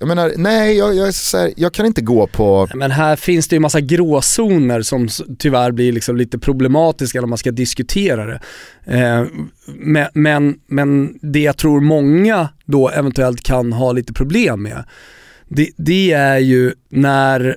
[0.00, 2.68] Jag menar, nej jag, jag, här, jag, kan inte gå på...
[2.74, 7.38] Men här finns det ju massa gråzoner som tyvärr blir liksom lite problematiska när man
[7.38, 8.40] ska diskutera det.
[8.84, 9.24] Eh,
[9.66, 14.84] men, men, men det jag tror många då eventuellt kan ha lite problem med
[15.48, 17.56] det, det är ju när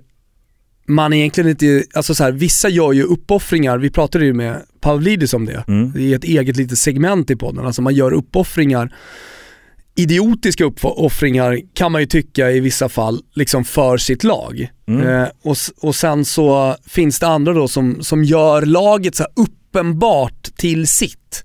[0.87, 5.33] man egentligen inte, alltså så här, vissa gör ju uppoffringar, vi pratade ju med Pavlidis
[5.33, 5.91] om det, mm.
[5.95, 8.95] det är ett eget litet segment i podden, alltså man gör uppoffringar
[9.95, 14.71] idiotiska uppoffringar kan man ju tycka i vissa fall, liksom för sitt lag.
[14.87, 15.07] Mm.
[15.07, 20.43] Eh, och, och sen så finns det andra då som, som gör laget så uppenbart
[20.55, 21.43] till sitt.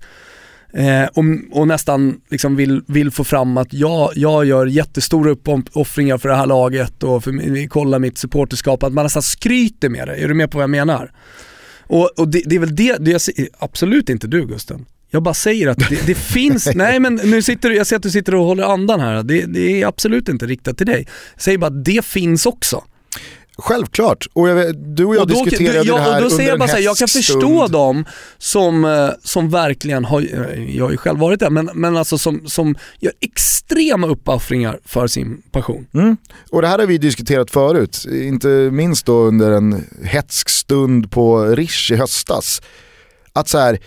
[0.73, 6.17] Eh, och, och, nästan liksom vill, vill få fram att jag, jag gör jättestora uppoffringar
[6.17, 10.15] för det här laget och för, kolla mitt supporterskap, att man nästan skryter med det.
[10.15, 11.11] Är du med på vad jag menar?
[11.87, 14.85] Och, och det, det, är väl det, det jag absolut inte du Gusten.
[15.09, 18.03] Jag bara säger att det, det finns, nej men nu sitter du, jag ser att
[18.03, 21.07] du sitter och håller andan här, det, det är absolut inte riktat till dig.
[21.33, 22.83] Jag säger bara att det finns också.
[23.59, 26.29] Självklart, och jag, du och jag och då, diskuterade du, ja, det här och då
[26.29, 28.05] säger jag bara så här, Jag kan förstå dem
[28.37, 30.21] som, eh, som verkligen har,
[30.69, 35.07] jag har ju själv varit där, men, men alltså som, som gör extrema uppoffringar för
[35.07, 35.87] sin passion.
[35.93, 36.17] Mm.
[36.51, 41.45] Och det här har vi diskuterat förut, inte minst då under en hetsk stund på
[41.45, 42.61] Rish i höstas.
[43.33, 43.79] Att så här,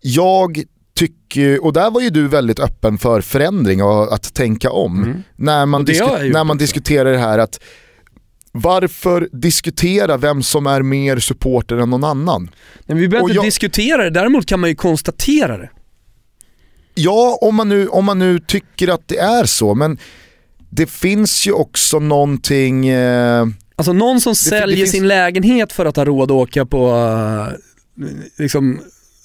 [0.00, 0.62] jag
[0.96, 5.04] tycker, och där var ju du väldigt öppen för förändring och att tänka om.
[5.04, 5.22] Mm.
[5.36, 7.60] När man, disk- när man diskuterar det här att
[8.60, 12.50] varför diskutera vem som är mer supporter än någon annan?
[12.86, 13.44] Men vi behöver inte jag...
[13.44, 15.70] diskutera det, däremot kan man ju konstatera det.
[16.94, 19.98] Ja, om man, nu, om man nu tycker att det är så, men
[20.70, 22.88] det finns ju också någonting...
[22.88, 23.46] Eh...
[23.76, 24.90] Alltså någon som det, säljer det finns...
[24.90, 28.04] sin lägenhet för att ha råd att åka på uh,
[28.38, 28.80] liksom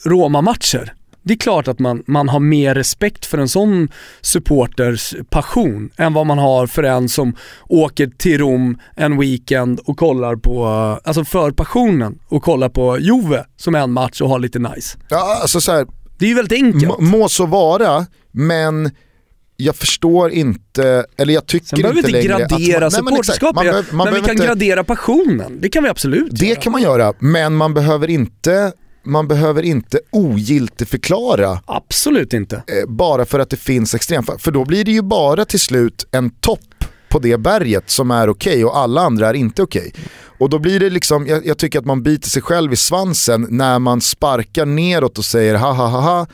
[0.06, 0.94] Roma-matcher.
[1.24, 3.90] Det är klart att man, man har mer respekt för en sån
[4.22, 7.36] supporters passion än vad man har för en som
[7.70, 10.66] åker till Rom en weekend och kollar på,
[11.04, 14.98] alltså för passionen och kollar på Juve som en match och har lite nice.
[15.10, 15.88] Ja, alltså så här,
[16.20, 17.00] Det är ju väldigt enkelt.
[17.00, 18.92] må, så vara, men
[19.58, 23.08] jag förstår inte, eller jag tycker Sen behöver vi inte inte längre gradera att man,
[23.08, 25.58] supporterskapet, man behöver- man men vi kan inte- gradera passionen.
[25.62, 26.60] Det kan vi absolut Det göra.
[26.62, 28.72] kan man göra, men man behöver inte,
[29.04, 32.56] man behöver inte ogiltigförklara Absolut inte.
[32.56, 34.40] eh, bara för att det finns extremfall.
[34.40, 36.60] För då blir det ju bara till slut en topp
[37.10, 39.94] på det berget som är okej och alla andra är inte okej.
[40.40, 43.48] Och då blir det liksom, jag, jag tycker att man biter sig själv i svansen
[43.50, 46.28] när man sparkar neråt och säger ha ha ha ha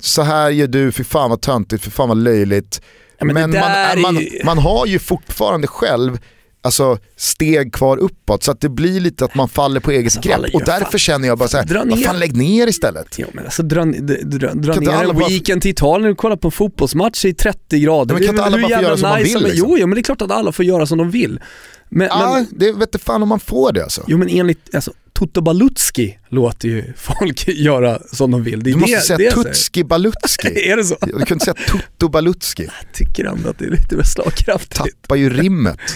[0.00, 2.80] så här gör du, för fan vad töntigt, för fan vad löjligt.
[3.18, 6.18] Ja, men men man, man, ju- man har ju fortfarande själv
[6.66, 10.34] alltså, steg kvar uppåt så att det blir lite att man faller på eget grepp.
[10.36, 11.90] alla gör Och därför fan- känner jag bara så här, ner.
[11.90, 13.14] vad fan lägg ner istället.
[13.18, 16.48] Jo men alltså dra, dra, dra, ner en bara- weekend till Italien och kolla på
[16.48, 18.14] en fotbollsmatch i 30 grader.
[18.14, 19.68] Men kan inte alla bara få göra som man nice vill, liksom?
[19.70, 21.40] Jo, jo men det är klart att alla får göra som de vill.
[21.88, 24.04] Men, Ja, men, det vet inte fan om man får det alltså.
[24.06, 28.62] jo men enligt, alltså Toto Balutski låter ju folk göra som de vill.
[28.62, 29.30] Det Du måste det, säga det.
[29.30, 30.48] Tutski Balutski.
[30.70, 30.96] Är det så?
[31.00, 32.62] Du kunde inte säga Tutto Balutski.
[32.64, 34.76] Jag tycker ändå att det är lite mer slagkraftigt.
[35.02, 35.78] Tappar ju rimmet.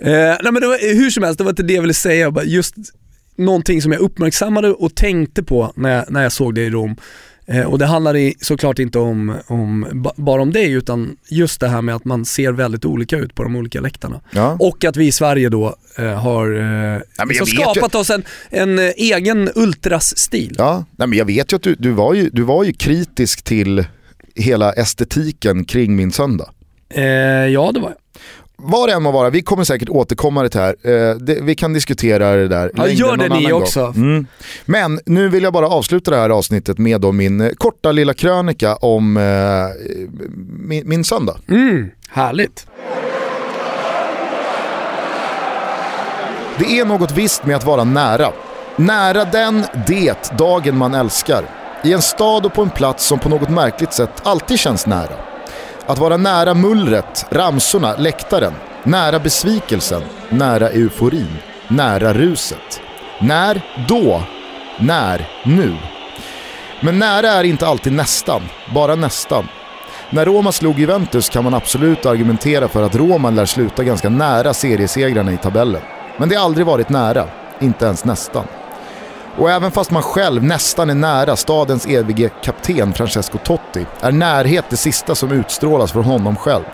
[0.00, 2.32] Eh, nej men det var, hur som helst, det var inte det jag ville säga.
[2.44, 2.74] Just
[3.36, 6.96] någonting som jag uppmärksammade och tänkte på när jag, när jag såg det i Rom.
[7.46, 11.60] Eh, och det handlar i, såklart inte om, om, ba- bara om det utan just
[11.60, 14.20] det här med att man ser väldigt olika ut på de olika läktarna.
[14.30, 14.56] Ja.
[14.60, 18.10] Och att vi i Sverige då eh, har eh, jag liksom vet ju- skapat oss
[18.10, 20.54] en, en eh, egen ultras-stil.
[20.58, 23.42] Ja, nej, men jag vet ju att du, du, var ju, du var ju kritisk
[23.42, 23.84] till
[24.34, 26.50] hela estetiken kring min söndag.
[26.94, 27.02] Eh,
[27.46, 27.96] ja det var jag.
[28.62, 31.10] Vad det än må vara, vi kommer säkert återkomma till det här.
[31.10, 33.92] Eh, det, vi kan diskutera det där Ja, gör det ni också.
[33.96, 34.26] Mm.
[34.64, 38.14] Men nu vill jag bara avsluta det här avsnittet med då min eh, korta lilla
[38.14, 39.22] krönika om eh,
[40.46, 41.36] min, min söndag.
[41.48, 42.66] Mm, härligt.
[46.58, 48.32] Det är något visst med att vara nära.
[48.76, 51.44] Nära den, det, dagen man älskar.
[51.84, 55.14] I en stad och på en plats som på något märkligt sätt alltid känns nära.
[55.86, 58.52] Att vara nära mullret, ramsorna, läktaren.
[58.82, 61.36] Nära besvikelsen, nära euforin,
[61.68, 62.80] nära ruset.
[63.20, 63.62] När?
[63.88, 64.22] Då.
[64.78, 65.28] När?
[65.44, 65.76] Nu.
[66.80, 68.42] Men nära är inte alltid nästan,
[68.74, 69.48] bara nästan.
[70.10, 74.54] När Roma slog Juventus kan man absolut argumentera för att Roma lär sluta ganska nära
[74.54, 75.82] seriesegrarna i tabellen.
[76.16, 77.28] Men det har aldrig varit nära,
[77.60, 78.44] inte ens nästan.
[79.38, 84.64] Och även fast man själv nästan är nära stadens evige kapten Francesco Totti är närhet
[84.70, 86.64] det sista som utstrålas från honom själv.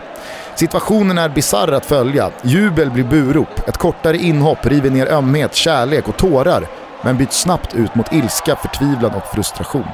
[0.54, 6.08] Situationen är bisarr att följa, jubel blir burop, ett kortare inhopp river ner ömhet, kärlek
[6.08, 6.66] och tårar
[7.02, 9.88] men byts snabbt ut mot ilska, förtvivlan och frustration.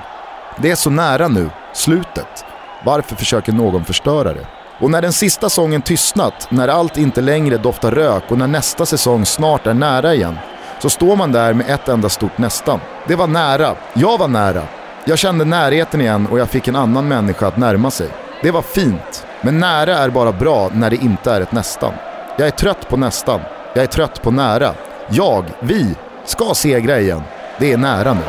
[0.58, 2.44] Det är så nära nu, slutet.
[2.84, 4.46] Varför försöker någon förstöra det?
[4.80, 8.86] Och när den sista sången tystnat, när allt inte längre doftar rök och när nästa
[8.86, 10.38] säsong snart är nära igen,
[10.82, 12.80] så står man där med ett enda stort nästan.
[13.08, 14.68] Det var nära, jag var nära.
[15.04, 18.08] Jag kände närheten igen och jag fick en annan människa att närma sig.
[18.42, 21.92] Det var fint, men nära är bara bra när det inte är ett nästan.
[22.38, 23.40] Jag är trött på nästan,
[23.74, 24.74] jag är trött på nära.
[25.10, 27.22] Jag, vi, ska segra igen.
[27.58, 28.24] Det är nära nu.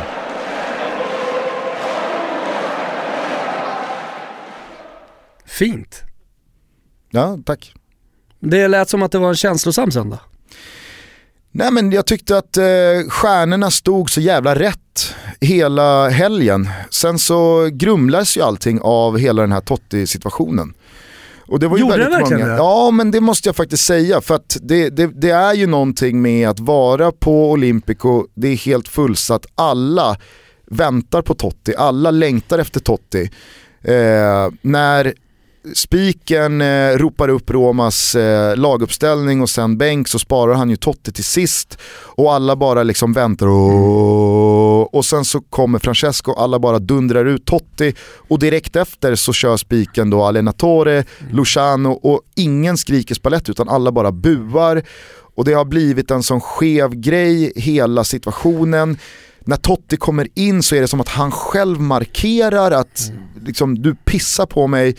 [5.46, 6.02] Fint.
[7.10, 7.74] Ja, tack.
[8.40, 10.20] Det lät som att det var en känslosam söndag.
[11.56, 12.64] Nej men jag tyckte att eh,
[13.10, 16.70] stjärnorna stod så jävla rätt hela helgen.
[16.90, 20.74] Sen så grumlades ju allting av hela den här Totti-situationen.
[21.48, 22.52] Och det var ju Gjorde väldigt den många.
[22.52, 22.58] det?
[22.58, 26.22] Ja men det måste jag faktiskt säga för att det, det, det är ju någonting
[26.22, 30.18] med att vara på Olympico, det är helt fullsatt, alla
[30.66, 33.30] väntar på Totti, alla längtar efter Totti.
[33.82, 35.14] Eh, när
[35.74, 41.12] Spiken eh, ropar upp Romas eh, laguppställning och sen bänk så sparar han ju Totti
[41.12, 41.78] till sist.
[42.16, 47.26] Och alla bara liksom väntar och, och sen så kommer Francesco och alla bara dundrar
[47.26, 47.96] ut Totti.
[48.28, 53.92] Och direkt efter så kör Spiken då Allenatore, Luciano och ingen skriker spalett utan alla
[53.92, 54.84] bara buar.
[55.36, 58.98] Och det har blivit en sån skev grej, hela situationen.
[59.46, 63.12] När Totti kommer in så är det som att han själv markerar att
[63.42, 64.96] liksom, du pissar på mig.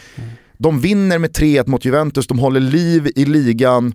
[0.59, 3.93] De vinner med 3-1 mot Juventus, de håller liv i ligan.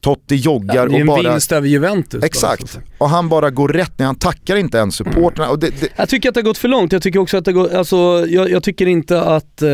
[0.00, 1.30] Totti joggar det är och en bara...
[1.32, 2.20] vinst över Juventus.
[2.20, 2.84] bara, Exakt, säga.
[2.98, 5.50] och han bara går rätt ner, han tackar inte ens supportrarna.
[5.50, 6.92] Och det, det, Jag tycker att det har gått för långt.
[6.92, 9.68] Jag tycker också att det går, alltså, jag, jag tycker inte att eh,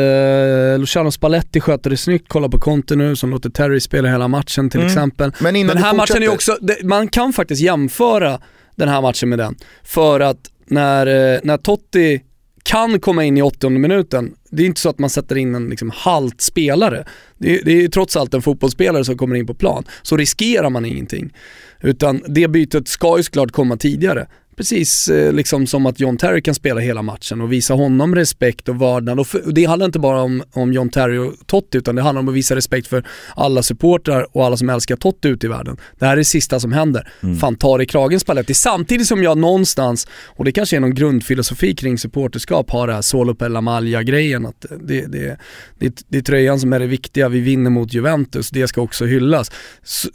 [0.79, 2.25] Luciano Spalletti sköter det snyggt.
[2.29, 4.87] Kolla på Conte nu som låter Terry spela hela matchen till Mm.
[4.93, 5.33] exempel.
[5.41, 8.41] men innan Den här du matchen är fortsätter- också, det, man kan faktiskt jämföra
[8.77, 9.55] den här matchen med den.
[9.85, 12.21] För att när, eh, när Totti
[12.69, 15.69] kan komma in i 80 minuten, det är inte så att man sätter in en
[15.69, 17.05] liksom halt spelare.
[17.39, 20.71] Det är, det är trots allt en fotbollsspelare som kommer in på plan, så riskerar
[20.71, 21.35] man ingenting.
[21.81, 24.27] Utan det bytet ska ju såklart komma tidigare.
[24.59, 28.69] Precis eh, liksom som att John Terry kan spela hela matchen och visa honom respekt
[28.69, 29.21] och vördnad.
[29.21, 32.21] Och, och det handlar inte bara om, om John Terry och Totti utan det handlar
[32.21, 33.07] om att visa respekt för
[33.37, 35.77] alla supportrar och alla som älskar Totti ute i världen.
[35.99, 37.09] Det här är det sista som händer.
[37.23, 37.37] Mm.
[37.37, 38.55] Fan tar i kragen Spalletti.
[38.55, 43.03] Samtidigt som jag någonstans, och det kanske är någon grundfilosofi kring supporterskap, har det här
[43.03, 44.47] Solo per la Maglia-grejen.
[44.47, 45.39] Att det, det,
[45.79, 49.05] det, det är tröjan som är det viktiga, vi vinner mot Juventus, det ska också
[49.05, 49.51] hyllas.
[49.83, 50.09] Så,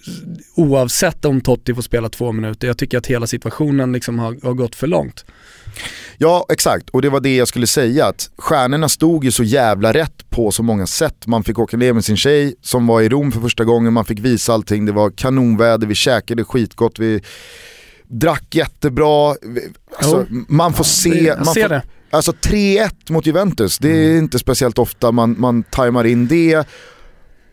[0.56, 4.54] oavsett om Totti får spela två minuter, jag tycker att hela situationen liksom har har,
[4.54, 5.26] gått för långt.
[6.18, 8.06] Ja exakt, och det var det jag skulle säga.
[8.06, 11.28] att Stjärnorna stod ju så jävla rätt på så många sätt.
[11.28, 14.06] Man fick åka ner med sin tjej som var i Rom för första gången, man
[14.06, 14.86] fick visa allting.
[14.86, 17.22] Det var kanonväder, vi käkade skitgott, vi
[18.08, 19.36] drack jättebra.
[19.98, 21.36] Alltså, man får se...
[21.38, 21.82] Man får,
[22.14, 24.18] Alltså 3-1 mot Juventus, det är mm.
[24.18, 26.68] inte speciellt ofta man, man tajmar in det.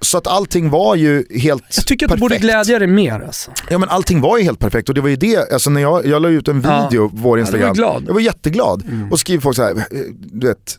[0.01, 3.51] Så att allting var ju helt Jag tycker att du borde glädja dig mer alltså.
[3.71, 6.07] Ja men allting var ju helt perfekt och det var ju det, alltså när jag,
[6.07, 8.05] jag la ut en video på vår Instagram, ja, glad.
[8.07, 8.83] jag var jätteglad.
[8.89, 9.13] Mm.
[9.13, 9.85] Och skriver folk så här, eh,
[10.19, 10.79] du vet,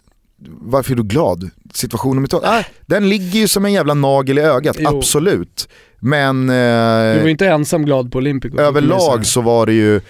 [0.50, 1.50] varför är du glad?
[1.74, 4.98] Situationen med äh, Den ligger ju som en jävla nagel i ögat, jo.
[4.98, 5.70] absolut.
[6.00, 6.50] Men...
[6.50, 8.60] Eh, du var inte ensam glad på Olympico.
[8.60, 10.02] Överlag så var det ju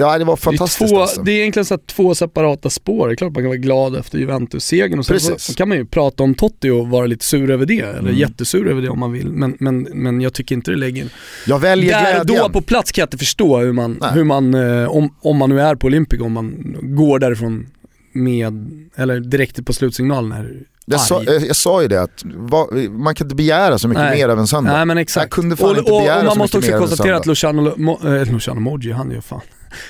[0.00, 1.22] Ja det var fantastiskt det är, två, alltså.
[1.22, 4.18] det är egentligen så två separata spår, det är klart man kan vara glad efter
[4.18, 7.66] Juventus-segern och sen så kan man ju prata om Totti och vara lite sur över
[7.66, 8.16] det, eller mm.
[8.16, 9.32] jättesur över det om man vill.
[9.32, 11.08] Men, men, men jag tycker inte det lägger...
[11.46, 12.42] Jag väljer Där glädjen.
[12.42, 15.50] då på plats kan jag inte förstå hur man, hur man eh, om, om man
[15.50, 17.66] nu är på Olympico, om man går därifrån
[18.12, 22.24] med, eller direkt på slutsignalen här jag sa, jag sa, ju det, att
[22.90, 24.18] man kan inte begära så mycket Nej.
[24.18, 24.72] mer av en söndag.
[24.72, 25.24] Nej men exakt.
[25.24, 28.16] Jag kunde fan och, inte begära och, och man måste också konstatera att Luciano, Mo,
[28.16, 29.40] äh, Luciano Moggi, han är ju fan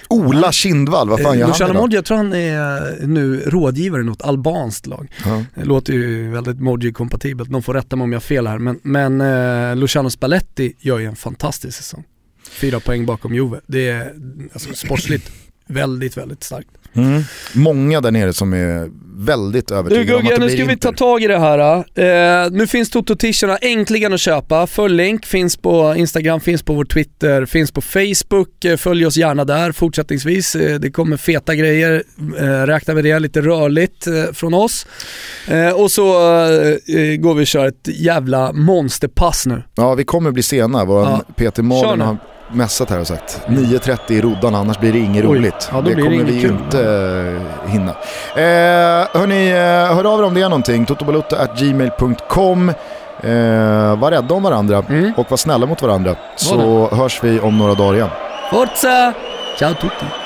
[0.08, 1.82] Ola Kindvall, vad fan gör Luciano han idag?
[1.82, 5.12] Moggi, jag tror han är nu rådgivare i något albanskt lag.
[5.24, 5.44] Ja.
[5.54, 8.58] Det låter ju väldigt Moggi-kompatibelt, de får rätta mig om jag har fel här.
[8.58, 12.04] Men, men eh, Luciano Spalletti gör ju en fantastisk säsong.
[12.50, 13.60] Fyra poäng bakom Juve.
[13.66, 14.14] Det är
[14.52, 15.32] alltså, sportsligt
[15.66, 16.70] väldigt, väldigt starkt.
[16.94, 17.22] Mm.
[17.52, 18.88] Många där nere som är
[19.20, 21.76] väldigt övertygade om att det Nu ska vi ta tag i det här.
[21.78, 24.66] Uh, nu finns Toto-t-shirtarna äntligen att köpa.
[24.66, 28.64] Följ-länk finns på Instagram, finns på vår Twitter, finns på Facebook.
[28.64, 30.56] Uh, följ oss gärna där fortsättningsvis.
[30.56, 32.02] Uh, det kommer feta grejer,
[32.66, 34.86] räkna med det, lite rörligt från oss.
[35.74, 36.02] och så
[37.18, 39.62] går vi och kör ett jävla monsterpass nu.
[39.74, 40.84] Ja, vi kommer bli sena.
[40.84, 41.24] Vår ja.
[41.36, 42.18] Peter Malin
[42.50, 45.38] har messat här och sagt 9.30 i roddan annars blir det inget Oj.
[45.38, 45.70] roligt.
[45.72, 47.90] Ja, det kommer vi ju inte uh, hinna.
[48.34, 50.86] Eh, hörni, uh, hör av er om det är någonting.
[50.86, 52.76] totobalutta.gmail.com eh,
[53.96, 55.12] Var rädda om varandra mm.
[55.16, 56.16] och var snälla mot varandra.
[56.36, 58.10] Så hörs vi om några dagar igen.
[58.50, 59.12] Forza!
[59.58, 60.19] Ciao tutti!